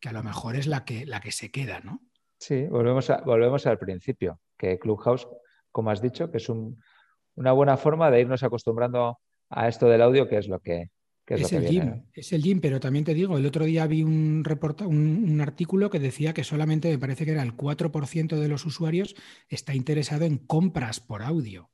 que 0.00 0.08
a 0.08 0.12
lo 0.12 0.22
mejor 0.22 0.56
es 0.56 0.66
la 0.66 0.84
que, 0.84 1.04
la 1.04 1.20
que 1.20 1.32
se 1.32 1.50
queda, 1.50 1.80
¿no? 1.80 2.00
Sí, 2.38 2.66
volvemos, 2.68 3.10
a- 3.10 3.20
volvemos 3.22 3.66
al 3.66 3.78
principio, 3.78 4.40
que 4.56 4.78
Clubhouse, 4.78 5.28
como 5.70 5.90
has 5.90 6.00
dicho, 6.00 6.30
que 6.30 6.38
es 6.38 6.48
un- 6.48 6.80
una 7.34 7.52
buena 7.52 7.76
forma 7.76 8.10
de 8.10 8.20
irnos 8.22 8.42
acostumbrando 8.42 9.18
a 9.50 9.68
esto 9.68 9.86
del 9.88 10.00
audio, 10.02 10.28
que 10.28 10.38
es 10.38 10.48
lo 10.48 10.60
que, 10.60 10.84
que 10.84 10.90
es 11.36 11.52
el 11.52 11.60
viene. 11.62 11.90
gym, 11.92 12.02
es 12.14 12.32
el 12.32 12.42
gym, 12.42 12.60
pero 12.60 12.80
también 12.80 13.04
te 13.04 13.14
digo, 13.14 13.36
el 13.38 13.46
otro 13.46 13.64
día 13.64 13.86
vi 13.86 14.02
un, 14.02 14.42
reporta- 14.44 14.86
un, 14.86 15.24
un 15.30 15.40
artículo 15.40 15.90
que 15.90 15.98
decía 16.00 16.32
que 16.34 16.44
solamente 16.44 16.88
me 16.90 16.98
parece 16.98 17.24
que 17.24 17.32
era 17.32 17.42
el 17.42 17.54
4% 17.54 18.36
de 18.40 18.48
los 18.48 18.66
usuarios 18.66 19.14
está 19.48 19.74
interesado 19.74 20.24
en 20.24 20.38
compras 20.38 21.00
por 21.00 21.22
audio. 21.22 21.70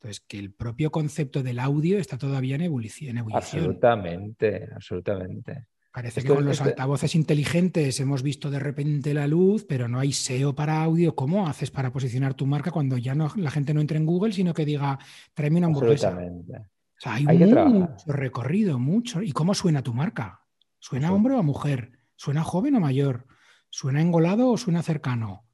Entonces, 0.00 0.20
que 0.20 0.38
el 0.38 0.52
propio 0.52 0.90
concepto 0.92 1.42
del 1.42 1.58
audio 1.58 1.98
está 1.98 2.18
todavía 2.18 2.54
en 2.54 2.62
ebullici- 2.62 3.08
en 3.08 3.18
ebullición. 3.18 3.62
Absolutamente, 3.64 4.68
absolutamente. 4.74 5.66
Parece 5.92 6.20
Esto- 6.20 6.32
que 6.32 6.36
con 6.36 6.44
los 6.44 6.60
altavoces 6.60 7.14
inteligentes 7.16 7.98
hemos 7.98 8.22
visto 8.22 8.50
de 8.50 8.60
repente 8.60 9.12
la 9.14 9.26
luz, 9.26 9.64
pero 9.68 9.88
no 9.88 9.98
hay 9.98 10.12
SEO 10.12 10.54
para 10.54 10.82
audio. 10.82 11.16
¿Cómo 11.16 11.48
haces 11.48 11.70
para 11.72 11.90
posicionar 11.92 12.34
tu 12.34 12.46
marca 12.46 12.70
cuando 12.70 12.96
ya 12.98 13.14
no, 13.16 13.32
la 13.36 13.50
gente 13.50 13.74
no 13.74 13.80
entra 13.80 13.96
en 13.96 14.06
Google, 14.06 14.32
sino 14.32 14.54
que 14.54 14.64
diga, 14.64 14.98
tráeme 15.34 15.58
una 15.58 15.66
hamburguesa? 15.66 16.08
Absolutamente. 16.08 16.68
O 16.98 17.00
sea, 17.00 17.14
hay, 17.14 17.24
mucho 17.26 17.48
trabajar. 17.50 17.96
recorrido, 18.06 18.78
mucho. 18.78 19.22
¿Y 19.22 19.32
cómo 19.32 19.54
suena 19.54 19.82
tu 19.82 19.94
marca? 19.94 20.42
¿Suena 20.80 21.08
Sí. 21.08 21.14
hombre 21.14 21.34
o 21.34 21.42
mujer? 21.42 21.92
¿Suena 22.16 22.42
joven 22.42 22.74
o 22.74 22.80
mayor? 22.80 23.26
¿Suena 23.70 24.00
engolado 24.00 24.50
o 24.50 24.56
suena 24.56 24.82
cercano? 24.82 25.44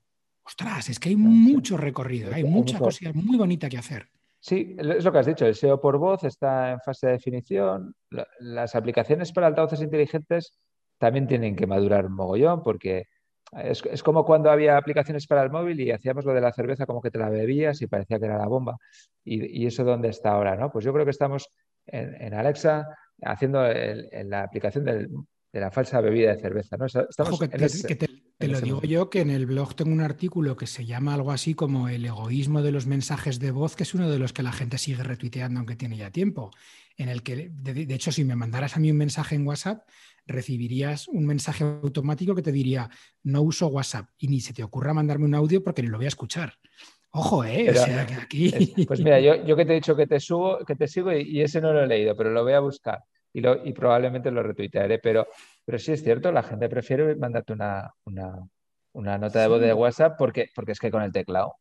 Ostras, 0.42 0.88
es 0.90 0.98
que 0.98 1.10
hay 1.10 1.14
sí. 1.16 1.20
mucho 1.20 1.76
recorrido, 1.76 2.28
hay 2.34 2.42
Hay 2.44 2.50
mucha 2.50 2.74
mucho- 2.78 2.84
cosa 2.84 3.12
muy 3.14 3.36
bonita 3.36 3.68
que 3.68 3.78
hacer. 3.78 4.08
Sí, 4.40 4.76
es 4.78 5.04
lo 5.04 5.10
que 5.12 5.18
has 5.18 5.26
dicho, 5.26 5.46
el 5.46 5.54
SEO 5.54 5.80
por 5.80 5.96
voz 5.98 6.22
está 6.24 6.72
en 6.72 6.80
fase 6.80 7.06
de 7.06 7.12
definición. 7.14 7.94
La- 8.10 8.26
Las 8.40 8.74
aplicaciones 8.74 9.32
para 9.32 9.46
altavoces 9.46 9.80
inteligentes 9.80 10.58
también 10.98 11.26
tienen 11.26 11.56
que 11.56 11.66
madurar 11.66 12.08
mogollón 12.10 12.62
porque 12.62 13.04
es, 13.52 13.82
es 13.90 14.02
como 14.02 14.24
cuando 14.24 14.50
había 14.50 14.76
aplicaciones 14.76 15.26
para 15.26 15.42
el 15.42 15.50
móvil 15.50 15.80
y 15.80 15.90
hacíamos 15.90 16.24
lo 16.24 16.32
de 16.34 16.40
la 16.40 16.52
cerveza 16.52 16.86
como 16.86 17.00
que 17.00 17.10
te 17.10 17.18
la 17.18 17.28
bebías 17.28 17.80
y 17.82 17.86
parecía 17.86 18.18
que 18.18 18.24
era 18.26 18.38
la 18.38 18.46
bomba. 18.48 18.76
¿Y, 19.24 19.62
y 19.62 19.66
eso 19.66 19.84
dónde 19.84 20.08
está 20.08 20.30
ahora, 20.32 20.56
no? 20.56 20.70
Pues 20.72 20.84
yo 20.84 20.92
creo 20.92 21.04
que 21.04 21.10
estamos 21.12 21.48
en, 21.86 22.14
en 22.20 22.34
Alexa 22.34 22.86
haciendo 23.22 23.64
el- 23.66 24.08
en 24.12 24.30
la 24.30 24.42
aplicación 24.42 24.84
del- 24.84 25.08
de 25.52 25.60
la 25.60 25.70
falsa 25.70 26.00
bebida 26.00 26.34
de 26.34 26.40
cerveza, 26.40 26.76
¿no? 26.76 26.86
Estamos 26.86 27.08
Ojo, 27.18 27.38
que 27.38 27.44
en 27.44 27.50
te, 27.52 27.64
ese- 27.66 27.86
que 27.86 27.94
te- 27.94 28.06
te 28.08 28.46
en 28.46 28.50
lo 28.52 28.60
digo 28.60 28.76
momento. 28.78 28.88
yo, 28.92 29.08
que 29.10 29.20
en 29.20 29.30
el 29.30 29.46
blog 29.46 29.76
tengo 29.76 29.92
un 29.92 30.00
artículo 30.00 30.56
que 30.56 30.66
se 30.66 30.84
llama 30.84 31.14
algo 31.14 31.30
así 31.30 31.54
como 31.54 31.88
el 31.88 32.04
egoísmo 32.04 32.60
de 32.60 32.72
los 32.72 32.86
mensajes 32.88 33.38
de 33.38 33.52
voz, 33.52 33.76
que 33.76 33.84
es 33.84 33.94
uno 33.94 34.10
de 34.10 34.18
los 34.18 34.32
que 34.32 34.42
la 34.42 34.50
gente 34.50 34.78
sigue 34.78 35.04
retuiteando 35.04 35.60
aunque 35.60 35.76
tiene 35.76 35.96
ya 35.96 36.10
tiempo. 36.10 36.50
En 36.96 37.08
el 37.08 37.22
que, 37.22 37.50
de, 37.50 37.86
de 37.86 37.94
hecho, 37.94 38.10
si 38.10 38.24
me 38.24 38.34
mandaras 38.34 38.76
a 38.76 38.80
mí 38.80 38.90
un 38.90 38.96
mensaje 38.96 39.36
en 39.36 39.46
WhatsApp, 39.46 39.86
recibirías 40.26 41.08
un 41.08 41.26
mensaje 41.26 41.64
automático 41.64 42.34
que 42.34 42.42
te 42.42 42.52
diría, 42.52 42.88
no 43.22 43.42
uso 43.42 43.68
WhatsApp 43.68 44.08
y 44.18 44.28
ni 44.28 44.40
se 44.40 44.52
te 44.52 44.62
ocurra 44.62 44.94
mandarme 44.94 45.26
un 45.26 45.34
audio 45.34 45.62
porque 45.62 45.82
ni 45.82 45.88
lo 45.88 45.96
voy 45.98 46.06
a 46.06 46.08
escuchar. 46.08 46.54
Ojo, 47.10 47.44
¿eh? 47.44 47.64
Pero- 47.66 47.82
o 47.82 47.84
sea, 47.84 48.06
que 48.06 48.14
aquí... 48.14 48.46
Es- 48.54 48.86
pues 48.86 49.00
mira, 49.00 49.20
yo, 49.20 49.44
yo 49.44 49.54
que 49.56 49.64
te 49.64 49.72
he 49.72 49.76
dicho 49.76 49.94
que 49.94 50.06
te 50.06 50.18
subo, 50.20 50.58
que 50.64 50.74
te 50.74 50.88
sigo 50.88 51.12
y, 51.12 51.22
y 51.22 51.42
ese 51.42 51.60
no 51.60 51.72
lo 51.72 51.84
he 51.84 51.86
leído, 51.86 52.16
pero 52.16 52.30
lo 52.30 52.42
voy 52.42 52.54
a 52.54 52.60
buscar 52.60 53.04
y, 53.32 53.40
lo, 53.40 53.64
y 53.64 53.72
probablemente 53.72 54.30
lo 54.30 54.42
retuitearé. 54.42 54.98
Pero, 54.98 55.26
pero 55.64 55.78
sí 55.78 55.92
es 55.92 56.02
cierto, 56.02 56.32
la 56.32 56.42
gente 56.42 56.68
prefiere 56.68 57.14
mandarte 57.16 57.52
una, 57.52 57.92
una, 58.04 58.38
una 58.94 59.18
nota 59.18 59.40
de 59.42 59.48
voz 59.48 59.60
de 59.60 59.74
WhatsApp 59.74 60.16
porque, 60.18 60.48
porque 60.54 60.72
es 60.72 60.78
que 60.80 60.90
con 60.90 61.02
el 61.02 61.12
teclado. 61.12 61.54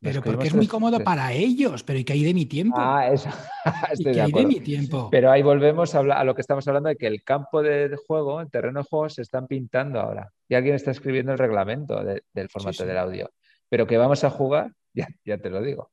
Pero 0.00 0.22
porque 0.22 0.48
es 0.48 0.54
muy 0.54 0.66
cómodo 0.66 0.96
tres- 0.96 1.04
para 1.04 1.32
ellos, 1.32 1.82
pero 1.84 1.98
¿y 1.98 2.04
qué 2.04 2.14
hay 2.14 2.24
de 2.24 2.32
mi 2.34 2.46
tiempo? 2.46 2.76
Ah, 2.78 3.08
eso. 3.12 3.28
¿Y 3.90 3.92
Estoy 3.92 4.04
qué 4.04 4.10
de 4.12 4.20
hay 4.22 4.32
de 4.32 4.46
mi 4.46 4.60
tiempo? 4.60 5.08
Pero 5.10 5.30
ahí 5.30 5.42
volvemos 5.42 5.94
a, 5.94 5.98
hablar- 5.98 6.18
a 6.18 6.24
lo 6.24 6.34
que 6.34 6.40
estamos 6.40 6.66
hablando 6.68 6.88
de 6.88 6.96
que 6.96 7.06
el 7.06 7.22
campo 7.22 7.62
de 7.62 7.94
juego, 8.06 8.40
el 8.40 8.50
terreno 8.50 8.80
de 8.80 8.86
juego, 8.88 9.08
se 9.10 9.22
están 9.22 9.46
pintando 9.46 10.00
ahora. 10.00 10.32
Y 10.48 10.54
alguien 10.54 10.74
está 10.74 10.90
escribiendo 10.90 11.32
el 11.32 11.38
reglamento 11.38 12.02
de- 12.02 12.22
del 12.32 12.48
formato 12.48 12.78
sí. 12.82 12.86
del 12.86 12.96
audio. 12.98 13.30
Pero 13.68 13.86
que 13.86 13.98
vamos 13.98 14.24
a 14.24 14.30
jugar, 14.30 14.72
ya, 14.94 15.06
ya 15.24 15.38
te 15.38 15.50
lo 15.50 15.60
digo. 15.62 15.90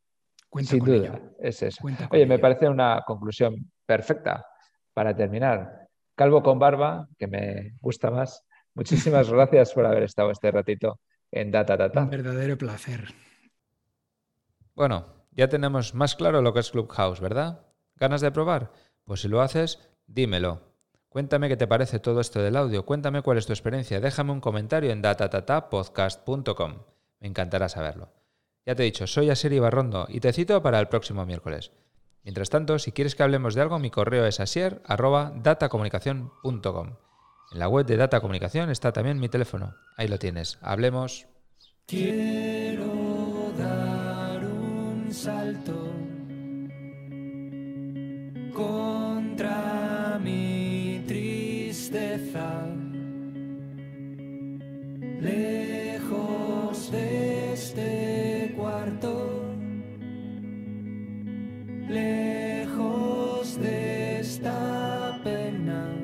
Cuenta 0.50 0.72
Sin 0.72 0.80
con 0.80 0.90
duda, 0.90 1.08
ello. 1.08 1.20
es 1.42 1.62
eso. 1.62 1.78
Cuenta 1.82 2.08
Oye, 2.10 2.26
me 2.26 2.36
ello. 2.36 2.42
parece 2.42 2.70
una 2.70 3.04
conclusión 3.06 3.70
perfecta 3.86 4.46
para 4.94 5.14
terminar. 5.16 5.88
Calvo 6.16 6.42
con 6.42 6.58
barba, 6.58 7.08
que 7.20 7.28
me 7.28 7.74
gusta 7.82 8.10
más. 8.10 8.44
Muchísimas 8.74 9.30
gracias 9.32 9.74
por 9.74 9.86
haber 9.86 10.04
estado 10.04 10.32
este 10.32 10.50
ratito 10.50 11.02
en 11.30 11.52
Data 11.52 11.74
Un 11.74 11.80
Data. 11.80 12.06
verdadero 12.06 12.58
placer. 12.58 13.04
Bueno, 14.78 15.08
ya 15.32 15.50
tenemos 15.50 15.94
más 15.96 16.16
claro 16.16 16.44
lo 16.44 16.54
que 16.54 16.60
es 16.60 16.70
Clubhouse, 16.70 17.20
¿verdad? 17.20 17.62
¿Ganas 17.96 18.22
de 18.22 18.30
probar? 18.30 18.72
Pues 19.06 19.22
si 19.22 19.28
lo 19.28 19.42
haces, 19.42 19.80
dímelo. 20.06 20.62
Cuéntame 21.10 21.50
qué 21.50 21.58
te 21.58 21.66
parece 21.66 21.98
todo 21.98 22.22
esto 22.22 22.44
del 22.44 22.56
audio, 22.56 22.86
cuéntame 22.86 23.24
cuál 23.24 23.40
es 23.40 23.48
tu 23.48 23.54
experiencia, 23.54 24.00
déjame 24.00 24.34
un 24.34 24.40
comentario 24.40 24.92
en 24.92 25.02
datatatapodcast.com. 25.02 26.76
Me 27.20 27.28
encantará 27.28 27.70
saberlo. 27.70 28.14
Ya 28.68 28.76
te 28.76 28.84
he 28.84 28.86
dicho, 28.86 29.08
soy 29.08 29.32
Asiri 29.32 29.58
Barrondo 29.58 30.06
y 30.10 30.20
te 30.20 30.32
cito 30.32 30.62
para 30.62 30.80
el 30.80 30.90
próximo 30.90 31.26
miércoles. 31.26 31.72
Mientras 32.22 32.52
tanto, 32.52 32.78
si 32.78 32.92
quieres 32.92 33.16
que 33.16 33.24
hablemos 33.24 33.56
de 33.56 33.62
algo, 33.62 33.80
mi 33.80 33.90
correo 33.90 34.28
es 34.28 34.40
asier.datacomunicación.com. 34.40 36.98
En 37.52 37.60
la 37.60 37.68
web 37.68 37.88
de 37.88 37.98
Data 37.98 38.22
Comunicación 38.22 38.70
está 38.70 38.94
también 38.94 39.20
mi 39.20 39.28
teléfono. 39.28 39.74
Ahí 39.96 40.08
lo 40.08 40.20
tienes. 40.20 40.60
Hablemos. 40.62 41.26
Quiero 41.88 43.17
un 45.08 45.14
salto 45.14 45.94
contra 48.54 50.20
mi 50.22 51.02
tristeza, 51.08 52.68
lejos 55.22 56.92
de 56.92 57.54
este 57.54 58.54
cuarto, 58.58 59.46
lejos 61.88 63.58
de 63.62 64.20
esta 64.20 65.22
pena. 65.24 65.96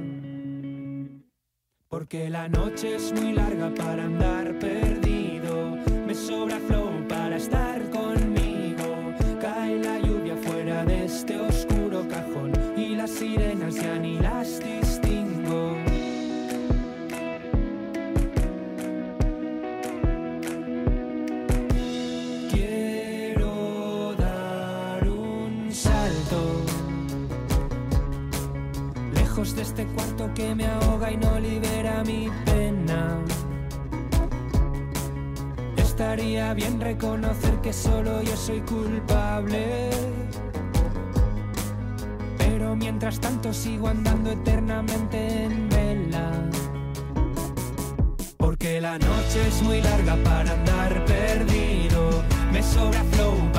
Porque 1.90 2.30
la 2.30 2.48
noche 2.48 2.96
es 2.96 3.12
muy 3.14 3.34
larga 3.34 3.70
para 3.76 4.06
andar 4.06 4.58
perdido. 4.60 5.76
Me 6.08 6.16
sobra 6.16 6.58
flow 6.60 7.06
para 7.10 7.36
estar 7.36 7.73
cuarto 29.96 30.30
que 30.34 30.56
me 30.56 30.66
ahoga 30.66 31.12
y 31.12 31.18
no 31.18 31.40
libera 31.40 32.04
mi 32.04 32.30
pena. 32.46 33.20
Estaría 35.78 36.54
bien 36.54 36.82
reconocer 36.82 37.62
que 37.62 37.72
solo 37.72 38.22
yo 38.22 38.36
soy 38.36 38.62
culpable. 38.62 39.90
Pero 42.38 42.76
mientras 42.76 43.20
tanto 43.20 43.54
sigo 43.54 43.88
andando 43.88 44.32
eternamente 44.32 45.44
en 45.44 45.70
vela. 45.70 46.32
Porque 48.38 48.82
la 48.82 48.98
noche 48.98 49.48
es 49.48 49.62
muy 49.62 49.82
larga 49.82 50.16
para 50.24 50.52
andar 50.52 51.06
perdido. 51.06 52.24
Me 52.52 52.62
sobra 52.64 53.04
flow 53.12 53.53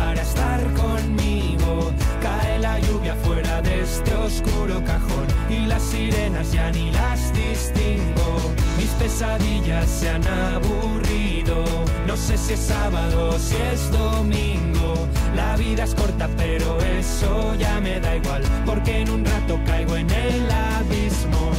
este 3.84 4.14
oscuro 4.14 4.82
cajón. 4.84 5.26
y 5.50 5.66
las 5.66 5.82
sirenas 5.82 6.50
ya 6.52 6.70
ni 6.70 6.90
las 6.90 7.32
distingo. 7.34 8.54
Mis 8.78 8.90
pesadillas 8.90 9.88
se 9.88 10.08
han 10.08 10.26
aburrido. 10.26 11.64
No 12.06 12.16
sé 12.16 12.36
si 12.38 12.54
es 12.54 12.60
sábado 12.60 13.30
o 13.30 13.38
si 13.38 13.56
es 13.56 13.90
domingo. 13.90 14.94
La 15.36 15.56
vida 15.56 15.84
es 15.84 15.94
corta, 15.94 16.28
pero 16.36 16.78
eso 16.80 17.54
ya 17.56 17.80
me 17.80 18.00
da 18.00 18.16
igual, 18.16 18.42
porque 18.64 19.00
en 19.00 19.10
un 19.10 19.24
rato 19.24 19.60
caigo 19.66 19.96
en 19.96 20.10
el 20.10 20.50
abismo. 20.50 21.53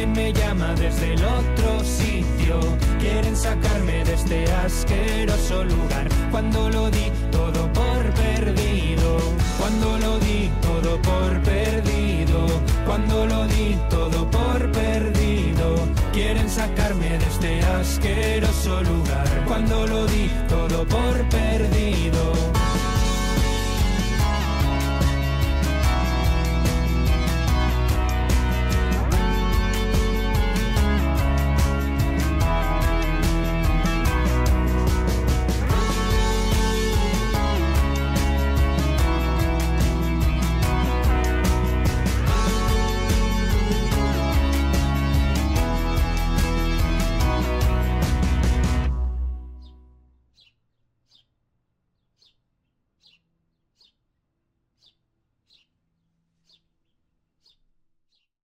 Alguien 0.00 0.16
me 0.16 0.32
llama 0.32 0.74
desde 0.76 1.12
el 1.12 1.22
otro 1.22 1.84
sitio. 1.84 2.58
Quieren 2.98 3.36
sacarme 3.36 4.02
de 4.02 4.14
este 4.14 4.50
asqueroso 4.50 5.62
lugar. 5.64 6.08
Cuando 6.30 6.70
lo 6.70 6.90
di 6.90 7.12
todo 7.30 7.70
por 7.74 8.02
perdido. 8.14 9.18
Cuando 9.58 9.98
lo 9.98 10.18
di 10.20 10.50
todo 10.62 11.02
por 11.02 11.42
perdido. 11.42 12.46
Cuando 12.86 13.26
lo 13.26 13.46
di 13.48 13.76
todo 13.90 14.30
por 14.30 14.72
perdido. 14.72 15.74
Quieren 16.14 16.48
sacarme 16.48 17.18
de 17.18 17.26
este 17.26 17.60
asqueroso 17.60 18.82
lugar. 18.82 19.44
Cuando 19.46 19.86
lo 19.86 20.06
di 20.06 20.30
todo 20.48 20.86
por 20.86 21.28
perdido. 21.28 22.59